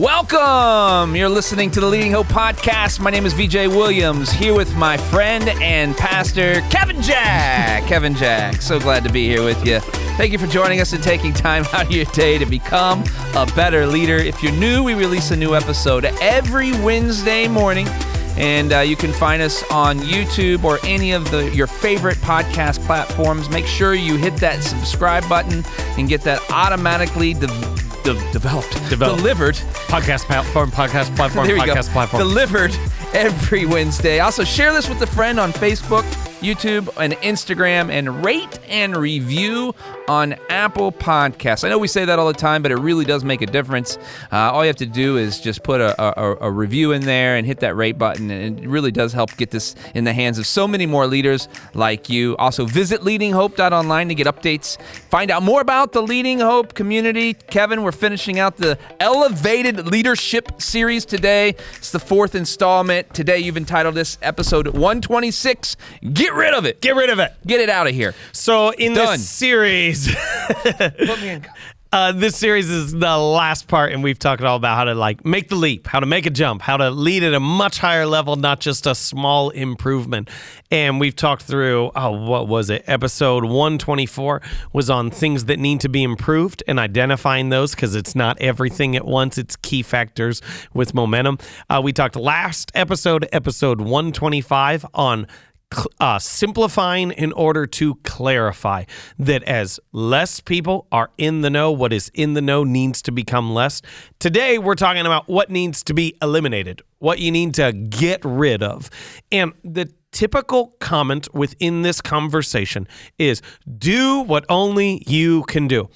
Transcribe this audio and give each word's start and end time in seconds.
Welcome! 0.00 1.14
You're 1.14 1.28
listening 1.28 1.70
to 1.72 1.80
the 1.80 1.86
Leading 1.86 2.12
Hope 2.12 2.28
Podcast. 2.28 3.00
My 3.00 3.10
name 3.10 3.26
is 3.26 3.34
VJ 3.34 3.68
Williams, 3.68 4.30
here 4.30 4.54
with 4.54 4.74
my 4.74 4.96
friend 4.96 5.46
and 5.60 5.94
pastor, 5.94 6.62
Kevin 6.70 7.02
Jack. 7.02 7.84
Kevin 7.84 8.14
Jack, 8.14 8.62
so 8.62 8.80
glad 8.80 9.04
to 9.04 9.12
be 9.12 9.26
here 9.28 9.44
with 9.44 9.62
you. 9.66 9.78
Thank 10.16 10.32
you 10.32 10.38
for 10.38 10.46
joining 10.46 10.80
us 10.80 10.94
and 10.94 11.02
taking 11.02 11.34
time 11.34 11.66
out 11.74 11.84
of 11.84 11.90
your 11.90 12.06
day 12.06 12.38
to 12.38 12.46
become 12.46 13.04
a 13.36 13.44
better 13.54 13.86
leader. 13.86 14.16
If 14.16 14.42
you're 14.42 14.52
new, 14.52 14.82
we 14.82 14.94
release 14.94 15.32
a 15.32 15.36
new 15.36 15.54
episode 15.54 16.06
every 16.22 16.72
Wednesday 16.80 17.46
morning. 17.46 17.86
And 18.38 18.72
uh, 18.72 18.78
you 18.78 18.96
can 18.96 19.12
find 19.12 19.42
us 19.42 19.62
on 19.70 19.98
YouTube 19.98 20.64
or 20.64 20.78
any 20.82 21.12
of 21.12 21.30
the 21.30 21.54
your 21.54 21.66
favorite 21.66 22.16
podcast 22.18 22.82
platforms. 22.86 23.50
Make 23.50 23.66
sure 23.66 23.92
you 23.92 24.16
hit 24.16 24.36
that 24.36 24.64
subscribe 24.64 25.28
button 25.28 25.62
and 25.98 26.08
get 26.08 26.22
that 26.22 26.40
automatically 26.50 27.34
de- 27.34 27.79
de- 28.04 28.32
developed, 28.32 28.72
Developed. 28.88 29.18
delivered 29.18 29.54
podcast 29.88 30.24
platform, 30.26 30.70
podcast 30.70 31.14
platform, 31.16 31.46
podcast 31.48 31.86
go. 31.86 31.92
platform. 31.92 32.22
Delivered 32.22 32.76
every 33.14 33.66
Wednesday. 33.66 34.20
Also, 34.20 34.44
share 34.44 34.72
this 34.72 34.88
with 34.88 35.00
a 35.02 35.06
friend 35.06 35.38
on 35.40 35.52
Facebook, 35.52 36.04
YouTube, 36.40 36.88
and 36.96 37.12
Instagram, 37.14 37.90
and 37.90 38.24
rate 38.24 38.58
and 38.68 38.96
review 38.96 39.74
on 40.08 40.34
Apple 40.48 40.92
Podcasts. 40.92 41.64
I 41.64 41.68
know 41.68 41.78
we 41.78 41.88
say 41.88 42.04
that 42.04 42.18
all 42.18 42.26
the 42.26 42.32
time, 42.34 42.62
but 42.62 42.72
it 42.72 42.76
really 42.76 43.04
does 43.04 43.24
make 43.24 43.42
a 43.42 43.46
difference. 43.46 43.96
Uh, 44.32 44.50
all 44.50 44.64
you 44.64 44.68
have 44.68 44.76
to 44.76 44.86
do 44.86 45.16
is 45.16 45.40
just 45.40 45.62
put 45.62 45.80
a, 45.80 46.20
a, 46.20 46.48
a 46.48 46.50
review 46.50 46.92
in 46.92 47.02
there 47.02 47.36
and 47.36 47.46
hit 47.46 47.60
that 47.60 47.76
rate 47.76 47.98
button, 47.98 48.30
and 48.30 48.60
it 48.60 48.68
really 48.68 48.90
does 48.90 49.12
help 49.12 49.36
get 49.36 49.50
this 49.50 49.74
in 49.94 50.04
the 50.04 50.12
hands 50.12 50.38
of 50.38 50.46
so 50.46 50.66
many 50.66 50.86
more 50.86 51.06
leaders 51.06 51.48
like 51.74 52.08
you. 52.08 52.36
Also, 52.38 52.64
visit 52.64 53.02
leadinghope.online 53.02 54.08
to 54.08 54.14
get 54.14 54.26
updates. 54.26 54.80
Find 55.10 55.30
out 55.30 55.42
more 55.42 55.60
about 55.60 55.92
the 55.92 56.02
Leading 56.02 56.40
Hope 56.40 56.74
community. 56.74 57.34
Kevin, 57.34 57.82
we're 57.82 57.92
finishing 57.92 58.38
out 58.38 58.56
the 58.56 58.78
Elevated 58.98 59.86
Leadership 59.86 60.60
series 60.60 61.04
today. 61.04 61.54
It's 61.76 61.92
the 61.92 62.00
fourth 62.00 62.34
installment. 62.34 63.12
Today, 63.14 63.38
you've 63.38 63.56
entitled 63.56 63.94
this 63.94 64.18
episode 64.22 64.68
126 64.68 65.76
Get 66.12 66.29
Get 66.30 66.36
rid 66.36 66.54
of 66.54 66.64
It. 66.64 66.80
Get 66.80 66.94
rid 66.94 67.10
of 67.10 67.18
it. 67.18 67.34
Get 67.44 67.60
it 67.60 67.68
out 67.68 67.88
of 67.88 67.94
here. 67.94 68.14
So 68.30 68.70
in 68.70 68.94
Done. 68.94 69.18
this 69.18 69.28
series, 69.28 70.14
Put 70.62 71.20
me 71.20 71.28
in. 71.28 71.46
uh, 71.92 72.12
this 72.12 72.36
series 72.36 72.70
is 72.70 72.92
the 72.92 73.18
last 73.18 73.66
part, 73.66 73.92
and 73.92 74.00
we've 74.00 74.18
talked 74.18 74.42
all 74.42 74.54
about 74.54 74.76
how 74.76 74.84
to 74.84 74.94
like 74.94 75.24
make 75.24 75.48
the 75.48 75.56
leap, 75.56 75.88
how 75.88 75.98
to 75.98 76.06
make 76.06 76.26
a 76.26 76.30
jump, 76.30 76.62
how 76.62 76.76
to 76.76 76.88
lead 76.90 77.24
at 77.24 77.34
a 77.34 77.40
much 77.40 77.78
higher 77.78 78.06
level, 78.06 78.36
not 78.36 78.60
just 78.60 78.86
a 78.86 78.94
small 78.94 79.50
improvement. 79.50 80.30
And 80.70 81.00
we've 81.00 81.16
talked 81.16 81.42
through, 81.42 81.90
oh, 81.96 82.10
what 82.12 82.46
was 82.46 82.70
it? 82.70 82.84
Episode 82.86 83.44
124 83.44 84.40
was 84.72 84.88
on 84.88 85.10
things 85.10 85.46
that 85.46 85.58
need 85.58 85.80
to 85.80 85.88
be 85.88 86.04
improved 86.04 86.62
and 86.68 86.78
identifying 86.78 87.48
those 87.48 87.74
because 87.74 87.96
it's 87.96 88.14
not 88.14 88.40
everything 88.40 88.94
at 88.94 89.04
once. 89.04 89.36
It's 89.36 89.56
key 89.56 89.82
factors 89.82 90.40
with 90.72 90.94
momentum. 90.94 91.38
Uh, 91.68 91.80
we 91.82 91.92
talked 91.92 92.14
last 92.14 92.70
episode, 92.76 93.28
episode 93.32 93.80
125, 93.80 94.86
on 94.94 95.26
cl- 95.26 95.36
uh, 96.00 96.18
simplifying 96.18 97.10
in 97.12 97.32
order 97.32 97.66
to 97.66 97.96
clarify 97.96 98.84
that 99.18 99.42
as 99.44 99.78
less 99.92 100.40
people 100.40 100.86
are 100.90 101.10
in 101.16 101.42
the 101.42 101.50
know, 101.50 101.70
what 101.70 101.92
is 101.92 102.10
in 102.14 102.34
the 102.34 102.42
know 102.42 102.64
needs 102.64 103.02
to 103.02 103.12
become 103.12 103.52
less. 103.52 103.82
Today, 104.18 104.58
we're 104.58 104.74
talking 104.74 105.06
about 105.06 105.28
what 105.28 105.50
needs 105.50 105.82
to 105.84 105.94
be 105.94 106.16
eliminated, 106.20 106.82
what 106.98 107.18
you 107.18 107.30
need 107.30 107.54
to 107.54 107.72
get 107.72 108.24
rid 108.24 108.62
of. 108.62 108.90
And 109.30 109.52
the 109.62 109.92
typical 110.12 110.74
comment 110.80 111.32
within 111.32 111.82
this 111.82 112.00
conversation 112.00 112.88
is 113.18 113.42
do 113.78 114.20
what 114.20 114.44
only 114.48 115.04
you 115.06 115.44
can 115.44 115.68
do. 115.68 115.88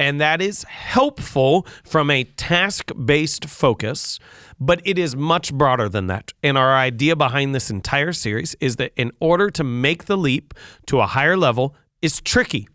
And 0.00 0.18
that 0.18 0.40
is 0.40 0.62
helpful 0.64 1.66
from 1.84 2.10
a 2.10 2.24
task 2.24 2.90
based 3.04 3.44
focus, 3.44 4.18
but 4.60 4.80
it 4.84 4.98
is 4.98 5.16
much 5.16 5.52
broader 5.52 5.88
than 5.88 6.06
that. 6.08 6.32
And 6.42 6.58
our 6.58 6.76
idea 6.76 7.16
behind 7.16 7.54
this 7.54 7.70
entire 7.70 8.12
series 8.12 8.54
is 8.60 8.76
that 8.76 8.92
in 8.96 9.12
order 9.20 9.50
to 9.50 9.64
make 9.64 10.04
the 10.04 10.16
leap 10.16 10.54
to 10.86 11.00
a 11.00 11.06
higher 11.06 11.36
level 11.36 11.74
is 12.02 12.20
tricky. 12.20 12.68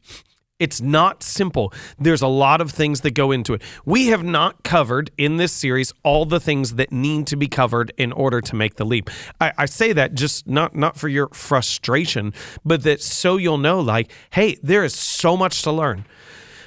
It's 0.57 0.81
not 0.81 1.21
simple. 1.21 1.73
There's 1.99 2.21
a 2.21 2.27
lot 2.27 2.61
of 2.61 2.71
things 2.71 3.01
that 3.01 3.11
go 3.11 3.31
into 3.31 3.53
it. 3.53 3.61
We 3.85 4.07
have 4.07 4.23
not 4.23 4.63
covered 4.63 5.11
in 5.17 5.35
this 5.35 5.51
series 5.51 5.91
all 6.03 6.25
the 6.25 6.39
things 6.39 6.75
that 6.75 6.93
need 6.93 7.27
to 7.27 7.35
be 7.35 7.49
covered 7.49 7.91
in 7.97 8.13
order 8.13 8.39
to 8.39 8.55
make 8.55 8.75
the 8.75 8.85
leap. 8.85 9.09
I, 9.41 9.51
I 9.57 9.65
say 9.65 9.91
that 9.91 10.13
just 10.13 10.47
not 10.47 10.73
not 10.73 10.95
for 10.95 11.09
your 11.09 11.27
frustration, 11.33 12.33
but 12.63 12.83
that 12.83 13.01
so 13.01 13.35
you'll 13.35 13.57
know, 13.57 13.81
like, 13.81 14.09
hey, 14.29 14.57
there 14.63 14.85
is 14.85 14.95
so 14.95 15.35
much 15.35 15.61
to 15.63 15.73
learn 15.73 16.05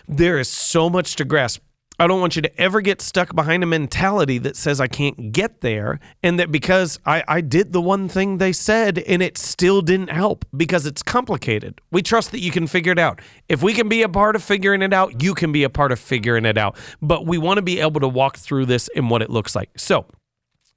there 0.08 0.38
is 0.38 0.48
so 0.48 0.88
much 0.88 1.16
to 1.16 1.24
grasp. 1.24 1.60
I 2.00 2.06
don't 2.06 2.20
want 2.20 2.36
you 2.36 2.42
to 2.42 2.60
ever 2.60 2.80
get 2.80 3.02
stuck 3.02 3.34
behind 3.34 3.64
a 3.64 3.66
mentality 3.66 4.38
that 4.38 4.54
says 4.54 4.80
I 4.80 4.86
can't 4.86 5.32
get 5.32 5.62
there 5.62 5.98
and 6.22 6.38
that 6.38 6.52
because 6.52 7.00
I, 7.04 7.24
I 7.26 7.40
did 7.40 7.72
the 7.72 7.80
one 7.80 8.08
thing 8.08 8.38
they 8.38 8.52
said 8.52 8.98
and 8.98 9.20
it 9.20 9.36
still 9.36 9.82
didn't 9.82 10.10
help 10.10 10.44
because 10.56 10.86
it's 10.86 11.02
complicated. 11.02 11.80
We 11.90 12.02
trust 12.02 12.30
that 12.30 12.40
you 12.40 12.52
can 12.52 12.68
figure 12.68 12.92
it 12.92 13.00
out. 13.00 13.20
If 13.48 13.64
we 13.64 13.74
can 13.74 13.88
be 13.88 14.02
a 14.02 14.08
part 14.08 14.36
of 14.36 14.44
figuring 14.44 14.82
it 14.82 14.92
out, 14.92 15.24
you 15.24 15.34
can 15.34 15.50
be 15.50 15.64
a 15.64 15.70
part 15.70 15.90
of 15.90 15.98
figuring 15.98 16.44
it 16.44 16.56
out. 16.56 16.76
But 17.02 17.26
we 17.26 17.36
want 17.36 17.58
to 17.58 17.62
be 17.62 17.80
able 17.80 18.00
to 18.00 18.08
walk 18.08 18.36
through 18.36 18.66
this 18.66 18.88
and 18.94 19.10
what 19.10 19.20
it 19.20 19.28
looks 19.28 19.56
like. 19.56 19.70
So 19.76 20.06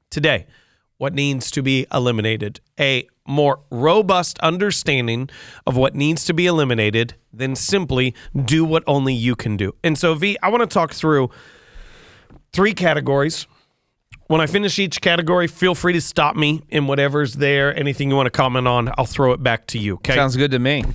today, 0.10 0.48
what 0.98 1.14
needs 1.14 1.52
to 1.52 1.62
be 1.62 1.86
eliminated? 1.94 2.62
A 2.80 3.08
more 3.32 3.60
robust 3.72 4.38
understanding 4.40 5.30
of 5.66 5.76
what 5.78 5.96
needs 5.96 6.26
to 6.26 6.34
be 6.34 6.46
eliminated 6.46 7.16
than 7.34 7.56
simply 7.56 8.14
do 8.46 8.64
what 8.64 8.84
only 8.86 9.14
you 9.14 9.36
can 9.36 9.58
do. 9.58 9.74
And 9.84 9.98
so, 9.98 10.14
V, 10.14 10.38
I 10.44 10.50
want 10.50 10.62
to 10.62 10.72
talk 10.72 10.94
through 10.94 11.32
three 12.54 12.74
categories. 12.74 13.48
When 14.28 14.40
I 14.40 14.48
finish 14.48 14.80
each 14.80 15.02
category, 15.02 15.48
feel 15.48 15.76
free 15.76 15.94
to 15.94 16.02
stop 16.02 16.36
me 16.36 16.62
in 16.70 16.88
whatever's 16.88 17.34
there. 17.36 17.78
Anything 17.78 18.10
you 18.10 18.16
want 18.16 18.28
to 18.28 18.32
comment 18.32 18.68
on, 18.68 18.90
I'll 18.98 19.06
throw 19.06 19.34
it 19.34 19.42
back 19.42 19.68
to 19.68 19.80
you. 19.80 19.96
Okay. 19.96 20.16
Sounds 20.16 20.38
good 20.38 20.52
to 20.52 20.60
me. 20.60 20.86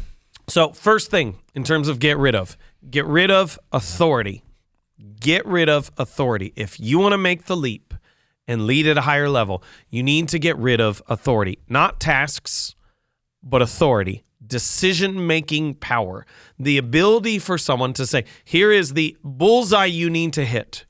So, 0.48 0.70
first 0.72 1.10
thing 1.10 1.38
in 1.54 1.64
terms 1.64 1.88
of 1.88 1.98
get 1.98 2.18
rid 2.18 2.34
of, 2.34 2.56
get 2.88 3.04
rid 3.06 3.30
of 3.30 3.58
authority. 3.72 4.42
Get 5.20 5.44
rid 5.46 5.68
of 5.68 5.90
authority. 5.98 6.52
If 6.56 6.78
you 6.78 6.98
want 6.98 7.12
to 7.12 7.18
make 7.18 7.46
the 7.46 7.56
leap 7.56 7.94
and 8.48 8.66
lead 8.66 8.86
at 8.86 8.98
a 8.98 9.02
higher 9.02 9.28
level, 9.28 9.62
you 9.88 10.02
need 10.02 10.28
to 10.28 10.38
get 10.38 10.56
rid 10.56 10.80
of 10.80 11.02
authority, 11.08 11.58
not 11.68 12.00
tasks, 12.00 12.74
but 13.42 13.62
authority, 13.62 14.24
decision 14.44 15.26
making 15.26 15.74
power, 15.74 16.26
the 16.58 16.78
ability 16.78 17.38
for 17.38 17.58
someone 17.58 17.92
to 17.92 18.06
say, 18.06 18.24
here 18.44 18.70
is 18.72 18.92
the 18.92 19.16
bullseye 19.22 19.86
you 19.86 20.10
need 20.10 20.32
to 20.32 20.44
hit. 20.44 20.84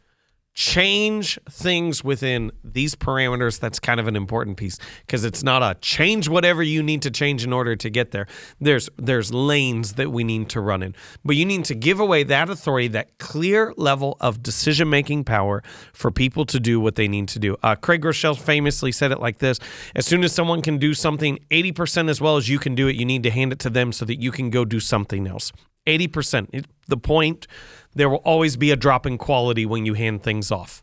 Change 0.56 1.38
things 1.50 2.02
within 2.02 2.50
these 2.64 2.94
parameters. 2.94 3.60
That's 3.60 3.78
kind 3.78 4.00
of 4.00 4.08
an 4.08 4.16
important 4.16 4.56
piece 4.56 4.78
because 5.00 5.22
it's 5.22 5.42
not 5.42 5.62
a 5.62 5.76
change 5.82 6.30
whatever 6.30 6.62
you 6.62 6.82
need 6.82 7.02
to 7.02 7.10
change 7.10 7.44
in 7.44 7.52
order 7.52 7.76
to 7.76 7.90
get 7.90 8.10
there. 8.10 8.26
There's 8.58 8.88
there's 8.96 9.34
lanes 9.34 9.92
that 9.96 10.10
we 10.10 10.24
need 10.24 10.48
to 10.48 10.62
run 10.62 10.82
in, 10.82 10.94
but 11.22 11.36
you 11.36 11.44
need 11.44 11.66
to 11.66 11.74
give 11.74 12.00
away 12.00 12.22
that 12.22 12.48
authority, 12.48 12.88
that 12.88 13.18
clear 13.18 13.74
level 13.76 14.16
of 14.18 14.42
decision 14.42 14.88
making 14.88 15.24
power 15.24 15.62
for 15.92 16.10
people 16.10 16.46
to 16.46 16.58
do 16.58 16.80
what 16.80 16.94
they 16.94 17.06
need 17.06 17.28
to 17.28 17.38
do. 17.38 17.58
Uh, 17.62 17.74
Craig 17.76 18.00
Groeschel 18.00 18.34
famously 18.34 18.92
said 18.92 19.12
it 19.12 19.20
like 19.20 19.40
this: 19.40 19.58
As 19.94 20.06
soon 20.06 20.24
as 20.24 20.32
someone 20.32 20.62
can 20.62 20.78
do 20.78 20.94
something 20.94 21.38
80% 21.50 22.08
as 22.08 22.18
well 22.18 22.38
as 22.38 22.48
you 22.48 22.58
can 22.58 22.74
do 22.74 22.88
it, 22.88 22.96
you 22.96 23.04
need 23.04 23.24
to 23.24 23.30
hand 23.30 23.52
it 23.52 23.58
to 23.58 23.68
them 23.68 23.92
so 23.92 24.06
that 24.06 24.22
you 24.22 24.32
can 24.32 24.48
go 24.48 24.64
do 24.64 24.80
something 24.80 25.26
else. 25.26 25.52
80%. 25.86 26.64
The 26.88 26.97
point, 26.97 27.47
there 27.94 28.08
will 28.08 28.19
always 28.19 28.56
be 28.56 28.70
a 28.70 28.76
drop 28.76 29.06
in 29.06 29.19
quality 29.19 29.66
when 29.66 29.86
you 29.86 29.94
hand 29.94 30.22
things 30.22 30.50
off 30.50 30.82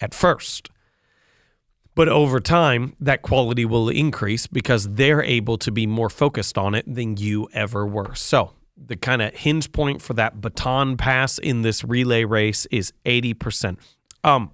at 0.00 0.14
first. 0.14 0.70
But 1.94 2.08
over 2.08 2.40
time, 2.40 2.96
that 2.98 3.22
quality 3.22 3.64
will 3.64 3.88
increase 3.88 4.46
because 4.46 4.94
they're 4.94 5.22
able 5.22 5.58
to 5.58 5.70
be 5.70 5.86
more 5.86 6.10
focused 6.10 6.58
on 6.58 6.74
it 6.74 6.84
than 6.92 7.16
you 7.16 7.48
ever 7.52 7.86
were. 7.86 8.14
So, 8.14 8.52
the 8.76 8.96
kind 8.96 9.22
of 9.22 9.32
hinge 9.34 9.70
point 9.70 10.02
for 10.02 10.14
that 10.14 10.40
baton 10.40 10.96
pass 10.96 11.38
in 11.38 11.62
this 11.62 11.84
relay 11.84 12.24
race 12.24 12.66
is 12.66 12.92
80%. 13.04 13.78
Um, 14.24 14.50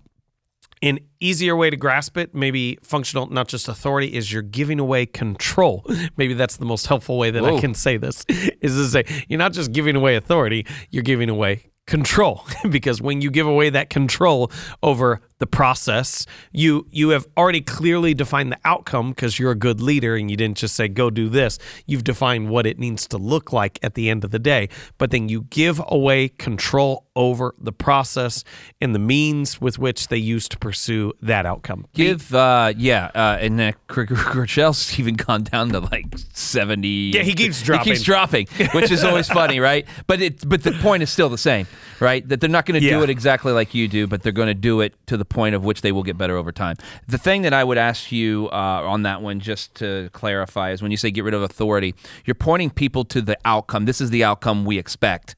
an 0.82 0.98
easier 1.20 1.54
way 1.54 1.68
to 1.70 1.76
grasp 1.76 2.16
it, 2.16 2.34
maybe 2.34 2.78
functional, 2.82 3.26
not 3.26 3.48
just 3.48 3.68
authority, 3.68 4.14
is 4.14 4.32
you're 4.32 4.42
giving 4.42 4.80
away 4.80 5.06
control. 5.06 5.84
Maybe 6.16 6.34
that's 6.34 6.56
the 6.56 6.64
most 6.64 6.86
helpful 6.86 7.18
way 7.18 7.30
that 7.30 7.44
I 7.44 7.60
can 7.60 7.74
say 7.74 7.98
this 7.98 8.24
is 8.28 8.76
to 8.76 8.86
say 8.86 9.24
you're 9.28 9.38
not 9.38 9.52
just 9.52 9.72
giving 9.72 9.94
away 9.96 10.16
authority, 10.16 10.66
you're 10.90 11.02
giving 11.02 11.28
away 11.28 11.70
control. 11.86 12.46
because 12.70 13.02
when 13.02 13.20
you 13.20 13.30
give 13.30 13.46
away 13.46 13.68
that 13.70 13.90
control 13.90 14.50
over 14.82 15.20
the 15.40 15.46
process. 15.48 16.24
You 16.52 16.86
you 16.92 17.08
have 17.10 17.26
already 17.36 17.60
clearly 17.60 18.14
defined 18.14 18.52
the 18.52 18.58
outcome 18.64 19.10
because 19.10 19.38
you're 19.38 19.50
a 19.50 19.56
good 19.56 19.80
leader 19.80 20.14
and 20.14 20.30
you 20.30 20.36
didn't 20.36 20.58
just 20.58 20.76
say 20.76 20.86
go 20.86 21.10
do 21.10 21.28
this. 21.28 21.58
You've 21.86 22.04
defined 22.04 22.48
what 22.50 22.64
it 22.66 22.78
needs 22.78 23.08
to 23.08 23.18
look 23.18 23.52
like 23.52 23.78
at 23.82 23.94
the 23.94 24.08
end 24.08 24.22
of 24.22 24.30
the 24.30 24.38
day. 24.38 24.68
But 24.98 25.10
then 25.10 25.28
you 25.28 25.42
give 25.50 25.80
away 25.88 26.28
control 26.28 27.06
over 27.16 27.54
the 27.58 27.72
process 27.72 28.44
and 28.80 28.94
the 28.94 28.98
means 28.98 29.60
with 29.60 29.78
which 29.78 30.08
they 30.08 30.16
use 30.16 30.48
to 30.50 30.58
pursue 30.58 31.12
that 31.20 31.44
outcome. 31.44 31.86
Give, 31.92 32.32
uh, 32.34 32.72
yeah, 32.76 33.10
uh, 33.14 33.36
and 33.40 33.60
uh, 33.60 33.72
Groeschel's 33.88 34.98
even 35.00 35.14
gone 35.16 35.42
down 35.44 35.70
to 35.70 35.80
like 35.80 36.06
seventy. 36.32 37.10
Yeah, 37.14 37.22
he 37.22 37.34
keeps 37.34 37.62
dropping. 37.62 37.80
He 37.90 37.90
keeps 37.92 38.02
dropping, 38.04 38.46
which 38.72 38.90
is 38.90 39.02
always 39.04 39.26
funny, 39.28 39.58
right? 39.70 39.86
But 40.06 40.20
it, 40.20 40.46
but 40.48 40.62
the 40.62 40.72
point 40.72 41.02
is 41.02 41.08
still 41.10 41.30
the 41.30 41.38
same, 41.38 41.66
right? 41.98 42.26
That 42.28 42.40
they're 42.40 42.50
not 42.50 42.66
going 42.66 42.78
to 42.78 42.86
Yeah. 42.86 42.98
do 42.98 43.02
it 43.04 43.10
exactly 43.10 43.52
like 43.52 43.74
you 43.74 43.88
do, 43.88 44.06
but 44.06 44.22
they're 44.22 44.32
going 44.32 44.48
to 44.48 44.54
do 44.54 44.80
it 44.82 44.94
to 45.06 45.16
the 45.16 45.24
point 45.30 45.54
of 45.54 45.64
which 45.64 45.80
they 45.80 45.92
will 45.92 46.02
get 46.02 46.18
better 46.18 46.36
over 46.36 46.52
time. 46.52 46.76
The 47.08 47.16
thing 47.16 47.40
that 47.42 47.54
I 47.54 47.64
would 47.64 47.78
ask 47.78 48.12
you 48.12 48.48
uh, 48.52 48.82
on 48.84 49.04
that 49.04 49.22
one, 49.22 49.40
just 49.40 49.74
to 49.76 50.10
clarify, 50.12 50.72
is 50.72 50.82
when 50.82 50.90
you 50.90 50.98
say 50.98 51.10
get 51.10 51.24
rid 51.24 51.32
of 51.32 51.40
authority, 51.40 51.94
you're 52.26 52.34
pointing 52.34 52.68
people 52.68 53.04
to 53.06 53.22
the 53.22 53.38
outcome. 53.46 53.86
This 53.86 54.02
is 54.02 54.10
the 54.10 54.22
outcome 54.24 54.66
we 54.66 54.78
expect, 54.78 55.34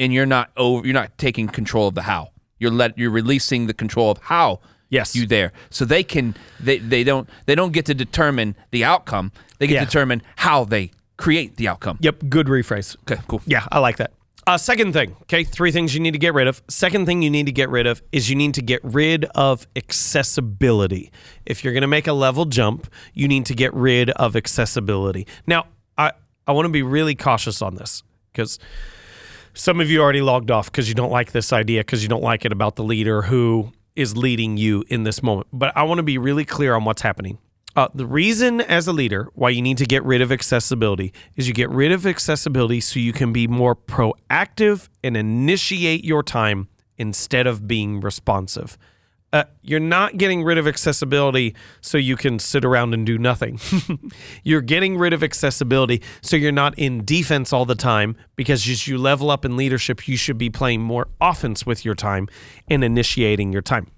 and 0.00 0.12
you're 0.12 0.26
not 0.26 0.50
over. 0.56 0.84
You're 0.84 0.94
not 0.94 1.16
taking 1.16 1.46
control 1.46 1.86
of 1.88 1.94
the 1.94 2.02
how. 2.02 2.30
You're 2.58 2.72
let. 2.72 2.98
You're 2.98 3.12
releasing 3.12 3.68
the 3.68 3.74
control 3.74 4.10
of 4.10 4.18
how. 4.18 4.58
Yes. 4.90 5.16
you 5.16 5.26
there, 5.26 5.52
so 5.70 5.84
they 5.84 6.04
can. 6.04 6.36
They 6.60 6.78
they 6.78 7.02
don't 7.04 7.28
they 7.46 7.54
don't 7.54 7.72
get 7.72 7.86
to 7.86 7.94
determine 7.94 8.54
the 8.70 8.84
outcome. 8.84 9.32
They 9.58 9.66
get 9.66 9.74
Yeah. 9.74 9.80
to 9.80 9.86
determine 9.86 10.22
how 10.36 10.64
they 10.64 10.92
create 11.16 11.56
the 11.56 11.66
outcome. 11.68 11.98
Yep, 12.00 12.24
good 12.28 12.46
rephrase. 12.46 12.96
Okay, 13.00 13.20
cool. 13.26 13.42
Yeah, 13.46 13.66
I 13.72 13.78
like 13.80 13.96
that. 13.96 14.12
Uh, 14.46 14.58
second 14.58 14.92
thing, 14.92 15.16
okay, 15.22 15.42
three 15.42 15.72
things 15.72 15.94
you 15.94 16.00
need 16.00 16.10
to 16.10 16.18
get 16.18 16.34
rid 16.34 16.46
of. 16.46 16.62
Second 16.68 17.06
thing 17.06 17.22
you 17.22 17.30
need 17.30 17.46
to 17.46 17.52
get 17.52 17.70
rid 17.70 17.86
of 17.86 18.02
is 18.12 18.28
you 18.28 18.36
need 18.36 18.52
to 18.54 18.62
get 18.62 18.84
rid 18.84 19.24
of 19.34 19.66
accessibility. 19.74 21.10
If 21.46 21.64
you're 21.64 21.72
going 21.72 21.82
to 21.82 21.88
make 21.88 22.06
a 22.06 22.12
level 22.12 22.44
jump, 22.44 22.86
you 23.14 23.26
need 23.26 23.46
to 23.46 23.54
get 23.54 23.72
rid 23.72 24.10
of 24.10 24.36
accessibility. 24.36 25.26
Now, 25.46 25.66
I, 25.96 26.12
I 26.46 26.52
want 26.52 26.66
to 26.66 26.72
be 26.72 26.82
really 26.82 27.14
cautious 27.14 27.62
on 27.62 27.76
this 27.76 28.02
because 28.32 28.58
some 29.54 29.80
of 29.80 29.90
you 29.90 30.02
already 30.02 30.20
logged 30.20 30.50
off 30.50 30.70
because 30.70 30.90
you 30.90 30.94
don't 30.94 31.12
like 31.12 31.32
this 31.32 31.52
idea 31.52 31.80
because 31.80 32.02
you 32.02 32.08
don't 32.08 32.22
like 32.22 32.44
it 32.44 32.52
about 32.52 32.76
the 32.76 32.84
leader 32.84 33.22
who 33.22 33.72
is 33.96 34.14
leading 34.16 34.58
you 34.58 34.84
in 34.88 35.04
this 35.04 35.22
moment. 35.22 35.46
But 35.52 35.74
I 35.74 35.84
want 35.84 36.00
to 36.00 36.02
be 36.02 36.18
really 36.18 36.44
clear 36.44 36.74
on 36.74 36.84
what's 36.84 37.00
happening. 37.00 37.38
Uh, 37.76 37.88
the 37.92 38.06
reason, 38.06 38.60
as 38.60 38.86
a 38.86 38.92
leader, 38.92 39.28
why 39.34 39.50
you 39.50 39.60
need 39.60 39.78
to 39.78 39.84
get 39.84 40.04
rid 40.04 40.22
of 40.22 40.30
accessibility 40.30 41.12
is 41.34 41.48
you 41.48 41.54
get 41.54 41.68
rid 41.70 41.90
of 41.90 42.06
accessibility 42.06 42.80
so 42.80 43.00
you 43.00 43.12
can 43.12 43.32
be 43.32 43.48
more 43.48 43.74
proactive 43.74 44.88
and 45.02 45.16
initiate 45.16 46.04
your 46.04 46.22
time 46.22 46.68
instead 46.98 47.48
of 47.48 47.66
being 47.66 48.00
responsive. 48.00 48.78
Uh, 49.32 49.42
you're 49.62 49.80
not 49.80 50.16
getting 50.16 50.44
rid 50.44 50.58
of 50.58 50.68
accessibility 50.68 51.56
so 51.80 51.98
you 51.98 52.14
can 52.14 52.38
sit 52.38 52.64
around 52.64 52.94
and 52.94 53.04
do 53.04 53.18
nothing. 53.18 53.58
you're 54.44 54.60
getting 54.60 54.96
rid 54.96 55.12
of 55.12 55.24
accessibility 55.24 56.00
so 56.22 56.36
you're 56.36 56.52
not 56.52 56.78
in 56.78 57.04
defense 57.04 57.52
all 57.52 57.64
the 57.64 57.74
time 57.74 58.16
because 58.36 58.68
as 58.68 58.86
you 58.86 58.96
level 58.96 59.32
up 59.32 59.44
in 59.44 59.56
leadership, 59.56 60.06
you 60.06 60.16
should 60.16 60.38
be 60.38 60.48
playing 60.48 60.80
more 60.80 61.08
offense 61.20 61.66
with 61.66 61.84
your 61.84 61.96
time 61.96 62.28
and 62.68 62.84
initiating 62.84 63.52
your 63.52 63.62
time. 63.62 63.88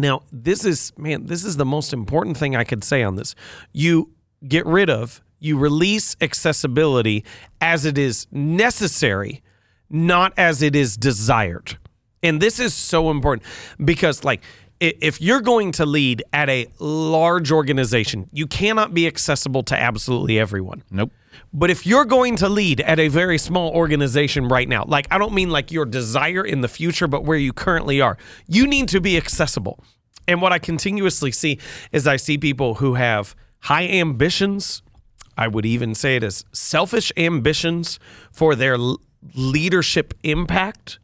Now, 0.00 0.22
this 0.32 0.64
is, 0.64 0.92
man, 0.96 1.26
this 1.26 1.44
is 1.44 1.58
the 1.58 1.66
most 1.66 1.92
important 1.92 2.38
thing 2.38 2.56
I 2.56 2.64
could 2.64 2.82
say 2.82 3.02
on 3.02 3.16
this. 3.16 3.34
You 3.72 4.10
get 4.48 4.64
rid 4.64 4.88
of, 4.88 5.20
you 5.38 5.58
release 5.58 6.16
accessibility 6.22 7.22
as 7.60 7.84
it 7.84 7.98
is 7.98 8.26
necessary, 8.32 9.42
not 9.90 10.32
as 10.38 10.62
it 10.62 10.74
is 10.74 10.96
desired. 10.96 11.76
And 12.22 12.40
this 12.40 12.58
is 12.58 12.72
so 12.72 13.10
important 13.10 13.46
because, 13.84 14.24
like, 14.24 14.42
if 14.80 15.20
you're 15.20 15.42
going 15.42 15.72
to 15.72 15.84
lead 15.84 16.22
at 16.32 16.48
a 16.48 16.66
large 16.78 17.52
organization, 17.52 18.28
you 18.32 18.46
cannot 18.46 18.94
be 18.94 19.06
accessible 19.06 19.62
to 19.64 19.78
absolutely 19.78 20.38
everyone. 20.38 20.82
Nope. 20.90 21.12
But 21.52 21.70
if 21.70 21.86
you're 21.86 22.06
going 22.06 22.36
to 22.36 22.48
lead 22.48 22.80
at 22.80 22.98
a 22.98 23.08
very 23.08 23.36
small 23.36 23.72
organization 23.72 24.48
right 24.48 24.68
now, 24.68 24.84
like 24.84 25.06
I 25.10 25.18
don't 25.18 25.34
mean 25.34 25.50
like 25.50 25.70
your 25.70 25.84
desire 25.84 26.44
in 26.44 26.62
the 26.62 26.68
future, 26.68 27.06
but 27.06 27.24
where 27.24 27.38
you 27.38 27.52
currently 27.52 28.00
are, 28.00 28.16
you 28.46 28.66
need 28.66 28.88
to 28.88 29.00
be 29.00 29.16
accessible. 29.16 29.84
And 30.26 30.40
what 30.40 30.52
I 30.52 30.58
continuously 30.58 31.32
see 31.32 31.58
is 31.92 32.06
I 32.06 32.16
see 32.16 32.38
people 32.38 32.76
who 32.76 32.94
have 32.94 33.34
high 33.60 33.86
ambitions. 33.86 34.82
I 35.36 35.48
would 35.48 35.66
even 35.66 35.94
say 35.94 36.16
it 36.16 36.22
as 36.22 36.44
selfish 36.52 37.12
ambitions 37.16 37.98
for 38.32 38.54
their 38.54 38.78
leadership 39.34 40.14
impact 40.22 40.98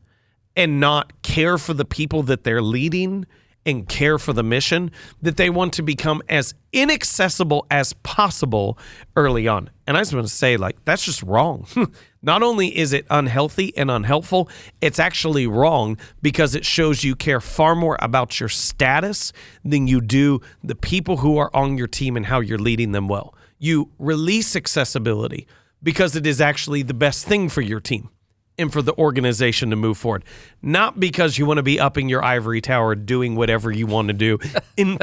and 0.55 0.81
not 0.81 1.23
care 1.23 1.58
for 1.58 1.75
the 1.75 1.84
people 1.84 2.23
that 2.25 2.44
they're 2.44 2.62
leading 2.62 3.26
and 3.66 3.88
care 3.88 4.18
for 4.18 4.32
the 4.32 4.42
mission, 4.42 4.90
that 5.20 5.36
they 5.36 5.50
want 5.50 5.72
to 5.74 5.82
become 5.82 6.22
as 6.28 6.54
inaccessible 6.72 7.66
as 7.70 7.92
possible 7.92 8.78
early 9.16 9.48
on. 9.48 9.68
And 9.86 9.96
I 9.96 10.00
just 10.00 10.14
want 10.14 10.26
to 10.26 10.32
say, 10.32 10.56
like, 10.56 10.82
that's 10.84 11.04
just 11.04 11.22
wrong. 11.22 11.66
Not 12.22 12.42
only 12.42 12.76
is 12.76 12.92
it 12.92 13.06
unhealthy 13.10 13.76
and 13.76 13.90
unhelpful, 13.90 14.48
it's 14.80 14.98
actually 14.98 15.46
wrong 15.46 15.98
because 16.22 16.54
it 16.54 16.64
shows 16.64 17.04
you 17.04 17.14
care 17.14 17.40
far 17.40 17.74
more 17.74 17.98
about 18.00 18.40
your 18.40 18.48
status 18.48 19.32
than 19.64 19.86
you 19.86 20.00
do 20.00 20.40
the 20.62 20.74
people 20.74 21.18
who 21.18 21.36
are 21.36 21.50
on 21.54 21.76
your 21.76 21.86
team 21.86 22.16
and 22.16 22.26
how 22.26 22.40
you're 22.40 22.58
leading 22.58 22.92
them 22.92 23.08
well. 23.08 23.34
You 23.58 23.90
release 23.98 24.56
accessibility 24.56 25.46
because 25.82 26.16
it 26.16 26.26
is 26.26 26.40
actually 26.40 26.82
the 26.82 26.94
best 26.94 27.26
thing 27.26 27.48
for 27.48 27.60
your 27.60 27.80
team 27.80 28.10
and 28.58 28.72
for 28.72 28.82
the 28.82 28.94
organization 28.96 29.70
to 29.70 29.76
move 29.76 29.98
forward. 29.98 30.24
Not 30.62 30.98
because 30.98 31.38
you 31.38 31.46
want 31.46 31.58
to 31.58 31.62
be 31.62 31.78
up 31.78 31.98
in 31.98 32.08
your 32.08 32.24
ivory 32.24 32.60
tower 32.60 32.94
doing 32.94 33.36
whatever 33.36 33.70
you 33.70 33.86
want 33.86 34.08
to 34.08 34.14
do, 34.14 34.38
in, 34.76 34.98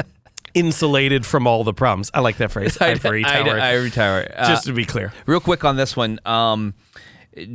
insulated 0.54 1.26
from 1.26 1.46
all 1.46 1.64
the 1.64 1.74
problems. 1.74 2.10
I 2.14 2.20
like 2.20 2.36
that 2.38 2.50
phrase, 2.50 2.78
ivory 2.80 3.24
tower. 3.24 3.58
Ivory 3.60 3.90
tower. 3.90 4.26
Uh, 4.34 4.48
just 4.48 4.64
to 4.64 4.72
be 4.72 4.84
clear. 4.84 5.12
Real 5.26 5.40
quick 5.40 5.64
on 5.64 5.76
this 5.76 5.96
one. 5.96 6.20
Um, 6.24 6.74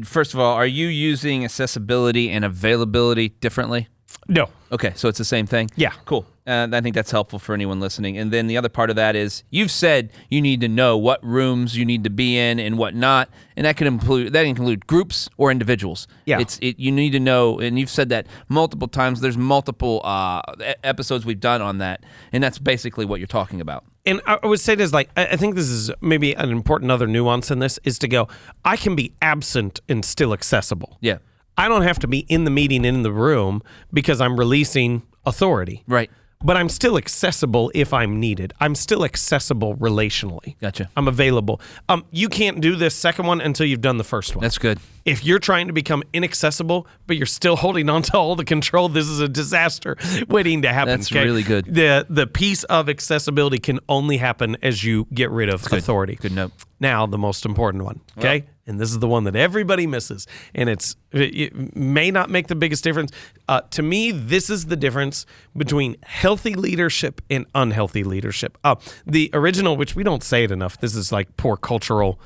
first 0.03 0.33
of 0.33 0.39
all, 0.39 0.53
are 0.53 0.65
you 0.65 0.87
using 0.87 1.43
accessibility 1.43 2.29
and 2.29 2.45
availability 2.45 3.29
differently? 3.29 3.87
No. 4.27 4.49
Okay, 4.71 4.93
so 4.95 5.07
it's 5.07 5.17
the 5.17 5.25
same 5.25 5.47
thing. 5.47 5.69
Yeah. 5.75 5.91
cool. 6.05 6.25
Uh, 6.45 6.67
I 6.71 6.81
think 6.81 6.95
that's 6.95 7.11
helpful 7.11 7.37
for 7.37 7.53
anyone 7.53 7.79
listening. 7.79 8.17
And 8.17 8.31
then 8.31 8.47
the 8.47 8.57
other 8.57 8.69
part 8.69 8.89
of 8.89 8.95
that 8.95 9.15
is 9.15 9.43
you've 9.51 9.69
said 9.71 10.11
you 10.29 10.41
need 10.41 10.61
to 10.61 10.67
know 10.67 10.97
what 10.97 11.23
rooms 11.23 11.77
you 11.77 11.85
need 11.85 12.03
to 12.05 12.09
be 12.09 12.37
in 12.37 12.59
and 12.59 12.77
what 12.77 12.95
not, 12.95 13.29
and 13.55 13.65
that 13.65 13.77
can 13.77 13.85
include 13.87 14.33
that 14.33 14.41
can 14.41 14.49
include 14.49 14.87
groups 14.87 15.29
or 15.37 15.51
individuals. 15.51 16.07
Yeah. 16.25 16.39
it's 16.39 16.57
it. 16.61 16.79
You 16.79 16.91
need 16.91 17.11
to 17.11 17.19
know, 17.19 17.59
and 17.59 17.77
you've 17.77 17.89
said 17.89 18.09
that 18.09 18.25
multiple 18.47 18.87
times. 18.87 19.21
There's 19.21 19.37
multiple 19.37 20.01
uh, 20.03 20.41
episodes 20.83 21.25
we've 21.25 21.39
done 21.39 21.61
on 21.61 21.77
that, 21.79 22.03
and 22.31 22.43
that's 22.43 22.57
basically 22.57 23.05
what 23.05 23.19
you're 23.19 23.27
talking 23.27 23.61
about. 23.61 23.85
And 24.05 24.21
I 24.25 24.45
would 24.45 24.59
say 24.59 24.75
this 24.75 24.93
like 24.93 25.09
I 25.17 25.35
think 25.35 25.55
this 25.55 25.69
is 25.69 25.91
maybe 26.01 26.33
an 26.33 26.49
important 26.49 26.91
other 26.91 27.07
nuance 27.07 27.51
in 27.51 27.59
this 27.59 27.79
is 27.83 27.99
to 27.99 28.07
go, 28.07 28.27
I 28.63 28.77
can 28.77 28.95
be 28.95 29.13
absent 29.21 29.81
and 29.89 30.03
still 30.03 30.33
accessible. 30.33 30.97
Yeah, 31.01 31.17
I 31.57 31.67
don't 31.67 31.83
have 31.83 31.99
to 31.99 32.07
be 32.07 32.19
in 32.29 32.45
the 32.45 32.51
meeting 32.51 32.85
in 32.85 33.03
the 33.03 33.11
room 33.11 33.61
because 33.91 34.21
I'm 34.21 34.37
releasing 34.37 35.03
authority. 35.25 35.83
right. 35.87 36.09
But 36.41 36.55
I'm 36.55 36.69
still 36.69 36.97
accessible 36.97 37.69
if 37.75 37.93
I'm 37.93 38.17
needed. 38.17 38.53
I'm 38.61 38.73
still 38.73 39.03
accessible 39.03 39.75
relationally. 39.75 40.57
Gotcha. 40.61 40.89
I'm 40.95 41.09
available. 41.09 41.59
Um, 41.89 42.05
you 42.11 42.29
can't 42.29 42.61
do 42.61 42.77
this 42.77 42.95
second 42.95 43.25
one 43.25 43.41
until 43.41 43.65
you've 43.65 43.81
done 43.81 43.97
the 43.97 44.05
first 44.05 44.37
one. 44.37 44.41
That's 44.41 44.57
good. 44.57 44.79
if 45.03 45.25
you're 45.25 45.39
trying 45.39 45.67
to 45.67 45.73
become 45.73 46.01
inaccessible, 46.13 46.87
but 47.07 47.17
you're 47.17 47.25
still 47.25 47.57
holding 47.57 47.89
on 47.89 48.03
to 48.03 48.17
all 48.17 48.37
the 48.37 48.45
control, 48.45 48.87
this 48.87 49.07
is 49.09 49.19
a 49.19 49.27
disaster 49.27 49.97
waiting 50.29 50.61
to 50.61 50.71
happen. 50.71 50.97
That's 50.97 51.11
okay? 51.11 51.25
really 51.25 51.43
good. 51.43 51.65
The 51.65 52.05
the 52.09 52.25
piece 52.25 52.63
of 52.65 52.87
accessibility 52.87 53.57
can 53.59 53.79
only 53.89 54.15
happen 54.15 54.55
as 54.63 54.81
you 54.81 55.07
get 55.13 55.31
rid 55.31 55.49
of 55.49 55.65
authority. 55.73 56.15
Good 56.15 56.31
note. 56.31 56.53
Now, 56.79 57.05
the 57.05 57.17
most 57.17 57.45
important 57.45 57.83
one, 57.83 57.99
okay? 58.17 58.45
And 58.69 58.79
this 58.79 58.91
is 58.91 58.99
the 58.99 59.07
one 59.07 59.23
that 59.23 59.35
everybody 59.35 59.87
misses, 59.87 60.27
and 60.53 60.69
it's 60.69 60.95
it, 61.11 61.75
may 61.75 62.11
not 62.11 62.29
make 62.29 62.47
the 62.47 62.55
biggest 62.55 62.83
difference. 62.83 63.11
Uh, 63.47 63.61
to 63.71 63.81
me, 63.81 64.11
this 64.11 64.49
is 64.49 64.67
the 64.67 64.75
difference 64.75 65.25
between 65.57 65.97
healthy 66.03 66.53
leadership 66.53 67.19
and 67.29 67.47
unhealthy 67.55 68.03
leadership. 68.03 68.57
Uh, 68.63 68.75
the 69.05 69.29
original, 69.33 69.75
which 69.75 69.95
we 69.95 70.03
don't 70.03 70.23
say 70.23 70.43
it 70.43 70.51
enough, 70.51 70.79
this 70.79 70.95
is 70.95 71.11
like 71.11 71.35
poor 71.35 71.57
cultural 71.57 72.19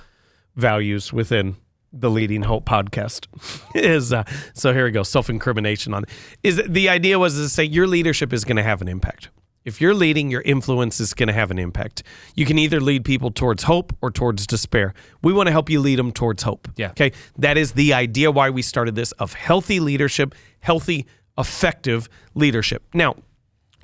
values 0.56 1.14
within 1.14 1.56
the 1.94 2.10
Leading 2.10 2.42
Hope 2.44 2.66
podcast. 2.66 3.28
is 3.76 4.12
uh, 4.12 4.26
so 4.54 4.74
here 4.74 4.84
we 4.86 4.92
go. 4.92 5.04
Self 5.04 5.30
incrimination 5.30 5.94
on 5.94 6.04
is 6.44 6.62
the 6.68 6.90
idea 6.90 7.18
was 7.18 7.36
to 7.36 7.48
say 7.48 7.64
your 7.64 7.88
leadership 7.88 8.34
is 8.34 8.44
going 8.44 8.58
to 8.58 8.64
have 8.64 8.82
an 8.82 8.90
impact. 8.90 9.30
If 9.65 9.79
you're 9.79 9.93
leading, 9.93 10.29
your 10.29 10.41
influence 10.41 11.00
is 11.00 11.13
going 11.13 11.27
to 11.27 11.34
have 11.34 11.51
an 11.51 11.60
impact. 11.60 12.03
You 12.36 12.46
can 12.46 12.58
either 12.60 12.82
lead 12.82 13.05
people 13.05 13.32
towards 13.32 13.63
hope 13.63 13.96
or 14.01 14.12
towards 14.12 14.46
despair. 14.46 14.93
We 15.22 15.32
want 15.34 15.48
to 15.48 15.51
help 15.51 15.70
you 15.70 15.79
lead 15.79 16.00
them 16.00 16.12
towards 16.12 16.43
hope. 16.43 16.67
Yeah. 16.75 16.89
Okay. 16.91 17.12
That 17.38 17.58
is 17.58 17.74
the 17.74 17.93
idea 17.93 18.29
why 18.32 18.50
we 18.50 18.62
started 18.62 18.96
this 18.96 19.12
of 19.13 19.34
healthy 19.34 19.79
leadership, 19.79 20.36
healthy, 20.60 21.05
effective 21.38 22.10
leadership. 22.36 22.84
Now, 22.93 23.15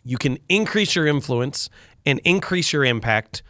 you 0.04 0.18
can 0.18 0.38
increase 0.50 0.96
your 0.96 1.08
influence 1.08 1.70
and 2.06 2.20
increase 2.24 2.74
your 2.74 2.84
impact 2.84 3.44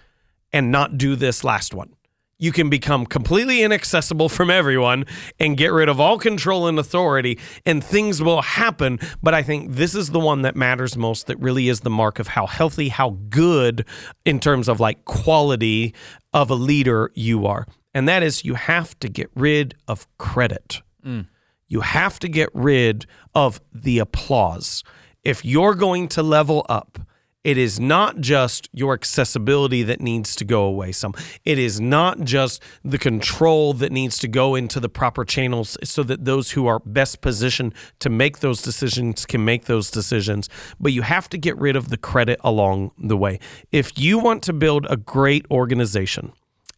and 0.51 0.71
not 0.71 0.97
do 0.97 1.15
this 1.15 1.43
last 1.43 1.73
one. 1.73 1.93
You 2.41 2.53
can 2.53 2.69
become 2.69 3.05
completely 3.05 3.63
inaccessible 3.63 4.29
from 4.29 4.49
everyone 4.49 5.05
and 5.39 5.57
get 5.57 5.73
rid 5.73 5.89
of 5.89 5.99
all 5.99 6.17
control 6.17 6.67
and 6.67 6.79
authority, 6.79 7.37
and 7.65 7.83
things 7.83 8.23
will 8.23 8.41
happen. 8.41 8.97
But 9.21 9.33
I 9.33 9.43
think 9.43 9.73
this 9.73 9.93
is 9.93 10.11
the 10.11 10.21
one 10.21 10.43
that 10.43 10.55
matters 10.55 10.95
most, 10.95 11.27
that 11.27 11.37
really 11.39 11.67
is 11.67 11.81
the 11.81 11.89
mark 11.89 12.17
of 12.17 12.29
how 12.29 12.47
healthy, 12.47 12.87
how 12.87 13.17
good 13.29 13.85
in 14.23 14.39
terms 14.39 14.69
of 14.69 14.79
like 14.79 15.03
quality 15.03 15.93
of 16.33 16.49
a 16.49 16.55
leader 16.55 17.11
you 17.13 17.45
are. 17.45 17.67
And 17.93 18.07
that 18.07 18.23
is 18.23 18.45
you 18.45 18.53
have 18.53 18.97
to 18.99 19.09
get 19.09 19.29
rid 19.35 19.75
of 19.89 20.07
credit. 20.17 20.81
Mm. 21.05 21.27
You 21.67 21.81
have 21.81 22.19
to 22.19 22.29
get 22.29 22.49
rid 22.53 23.05
of 23.35 23.59
the 23.73 23.99
applause. 23.99 24.83
If 25.25 25.43
you're 25.43 25.75
going 25.75 26.07
to 26.09 26.23
level 26.23 26.65
up, 26.69 26.99
it 27.43 27.57
is 27.57 27.79
not 27.79 28.19
just 28.19 28.67
your 28.73 28.93
accessibility 28.93 29.81
that 29.83 30.01
needs 30.01 30.35
to 30.35 30.43
go 30.43 30.63
away 30.63 30.91
some. 30.91 31.13
It 31.45 31.57
is 31.57 31.79
not 31.79 32.21
just 32.21 32.61
the 32.83 32.97
control 32.97 33.73
that 33.75 33.93
needs 33.93 34.17
to 34.19 34.27
go 34.27 34.55
into 34.55 34.79
the 34.81 34.89
proper 34.89 35.23
channels 35.23 35.77
so 35.83 36.03
that 36.03 36.25
those 36.25 36.51
who 36.51 36.67
are 36.67 36.79
best 36.79 37.21
positioned 37.21 37.73
to 37.99 38.09
make 38.09 38.39
those 38.39 38.61
decisions 38.61 39.25
can 39.25 39.45
make 39.45 39.65
those 39.65 39.89
decisions. 39.89 40.49
But 40.81 40.91
you 40.91 41.01
have 41.03 41.29
to 41.29 41.37
get 41.37 41.57
rid 41.57 41.77
of 41.77 41.89
the 41.89 41.97
credit 41.97 42.39
along 42.43 42.91
the 42.97 43.17
way. 43.17 43.39
If 43.71 43.97
you 43.97 44.19
want 44.19 44.43
to 44.43 44.53
build 44.53 44.85
a 44.89 44.97
great 44.97 45.45
organization 45.49 46.33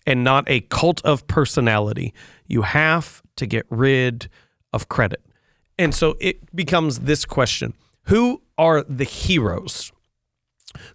and 0.05 0.23
not 0.23 0.43
a 0.47 0.61
cult 0.61 1.03
of 1.03 1.25
personality, 1.25 2.13
you 2.45 2.61
have 2.61 3.23
to 3.37 3.47
get 3.47 3.65
rid 3.71 4.29
of 4.73 4.89
credit. 4.89 5.23
And 5.79 5.95
so 5.95 6.17
it 6.19 6.55
becomes 6.55 6.99
this 6.99 7.25
question 7.25 7.73
Who 8.03 8.43
are 8.59 8.83
the 8.83 9.05
heroes? 9.05 9.91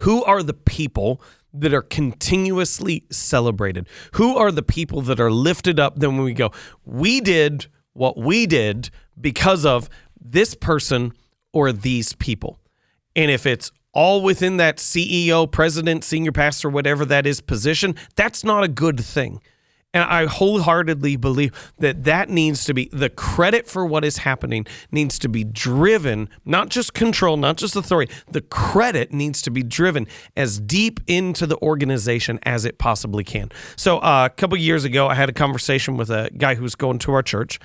Who 0.02 0.25
are 0.25 0.42
the 0.42 0.54
people 0.54 1.21
that 1.52 1.73
are 1.73 1.83
continuously 1.83 3.04
celebrated? 3.11 3.88
Who 4.12 4.37
are 4.37 4.52
the 4.52 4.62
people 4.62 5.02
that 5.02 5.21
are 5.21 5.30
lifted 5.30 5.80
up 5.80 5.99
then 5.99 6.16
when 6.16 6.25
we 6.25 6.35
go, 6.35 6.52
we 6.85 7.21
did 7.21 7.66
what 7.92 8.18
we 8.18 8.47
did 8.47 8.90
because 9.21 9.64
of 9.64 9.88
this 10.21 10.54
person 10.54 11.12
or 11.52 11.73
these 11.73 12.12
people? 12.14 12.59
And 13.14 13.30
if 13.30 13.47
it's 13.47 13.73
all 13.92 14.21
within 14.23 14.59
that 14.59 14.76
CEO, 14.76 15.50
president, 15.50 16.04
senior 16.04 16.33
pastor, 16.33 16.68
whatever 16.68 17.06
that 17.06 17.26
is 17.26 17.40
position, 17.40 17.95
that's 18.14 18.45
not 18.45 18.62
a 18.62 18.68
good 18.68 19.00
thing. 19.00 19.40
And 19.97 20.05
I 20.05 20.26
wholeheartedly 20.26 21.17
believe 21.17 21.73
that 21.79 22.05
that 22.05 22.29
needs 22.29 22.67
to 22.67 22.75
be 22.75 22.91
the 22.93 23.09
credit 23.09 23.67
for 23.67 23.87
what 23.87 24.05
is 24.05 24.19
happening 24.19 24.67
needs 24.93 25.19
to 25.21 25.26
be 25.26 25.43
driven, 25.43 26.29
not 26.45 26.69
just 26.69 26.93
control, 26.93 27.38
not 27.38 27.57
just 27.57 27.75
authority. 27.76 28.12
The 28.31 28.43
credit 28.43 29.15
needs 29.15 29.41
to 29.41 29.50
be 29.50 29.62
driven 29.62 30.07
as 30.37 30.61
deep 30.61 31.00
into 31.07 31.47
the 31.47 31.57
organization 31.62 32.38
as 32.43 32.67
it 32.67 32.76
possibly 32.76 33.25
can. 33.25 33.50
So 33.76 33.97
uh, 34.00 34.29
a 34.31 34.35
couple 34.37 34.59
years 34.59 34.85
ago, 34.85 35.09
I 35.09 35.15
had 35.15 35.31
a 35.31 35.33
conversation 35.33 35.97
with 35.97 36.11
a 36.11 36.29
guy 36.37 36.57
who 36.57 36.62
was 36.62 36.75
going 36.75 36.99
to 36.99 37.15
our 37.15 37.23
church, 37.23 37.59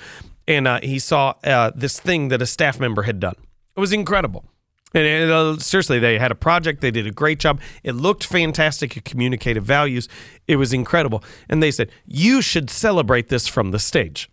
and 0.48 0.70
uh, 0.70 0.80
he 0.82 1.00
saw 1.00 1.34
uh, 1.44 1.72
this 1.76 2.00
thing 2.00 2.30
that 2.30 2.42
a 2.42 2.46
staff 2.46 2.80
member 2.80 3.02
had 3.02 3.20
done. 3.20 3.36
It 3.76 3.80
was 3.82 3.92
incredible. 3.92 4.46
And 4.94 5.06
it, 5.06 5.32
uh, 5.32 5.58
seriously, 5.58 6.00
they 6.00 6.18
had 6.18 6.32
a 6.32 6.36
project. 6.36 6.82
They 6.82 6.92
did 6.92 7.08
a 7.08 7.12
great 7.12 7.40
job. 7.40 7.62
It 7.84 7.94
looked 7.94 8.26
fantastic. 8.26 8.98
It 8.98 9.06
communicated 9.06 9.64
values. 9.64 10.10
It 10.48 10.58
was 10.58 10.74
incredible. 10.74 11.24
And 11.50 11.64
they 11.64 11.72
said, 11.72 11.92
You 12.06 12.42
should 12.42 12.70
celebrate 12.70 13.30
this 13.30 13.48
from 13.48 13.72
the 13.72 13.80
stage. 13.80 14.30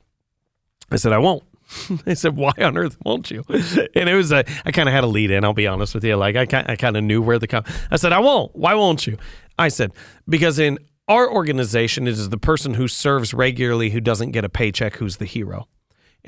I 0.91 0.97
said, 0.97 1.13
I 1.13 1.19
won't. 1.19 1.45
they 2.05 2.15
said, 2.15 2.37
Why 2.37 2.53
on 2.59 2.77
earth 2.77 2.97
won't 3.05 3.31
you? 3.31 3.45
And 3.49 4.09
it 4.09 4.15
was 4.15 4.33
a, 4.33 4.45
I 4.65 4.73
kind 4.73 4.89
of 4.89 4.95
had 4.95 5.05
a 5.05 5.09
lead 5.09 5.31
in, 5.31 5.45
I'll 5.45 5.53
be 5.53 5.67
honest 5.67 5.95
with 5.95 6.05
you. 6.05 6.17
Like, 6.17 6.35
I, 6.35 6.65
I 6.67 6.77
kind 6.77 6.97
of 6.97 7.05
knew 7.05 7.23
where 7.23 7.39
the, 7.39 7.47
com- 7.47 7.65
I 7.91 7.97
said, 7.97 8.13
I 8.13 8.19
won't. 8.19 8.55
Why 8.57 8.75
won't 8.75 9.07
you? 9.07 9.17
I 9.59 9.69
said, 9.69 9.93
Because 10.29 10.59
in 10.59 10.79
our 11.07 11.31
organization, 11.31 12.07
it 12.09 12.13
is 12.13 12.31
the 12.31 12.39
person 12.39 12.75
who 12.75 12.89
serves 12.89 13.33
regularly 13.33 13.91
who 13.91 14.01
doesn't 14.01 14.33
get 14.33 14.45
a 14.45 14.49
paycheck 14.49 14.97
who's 14.97 15.19
the 15.19 15.25
hero. 15.25 15.69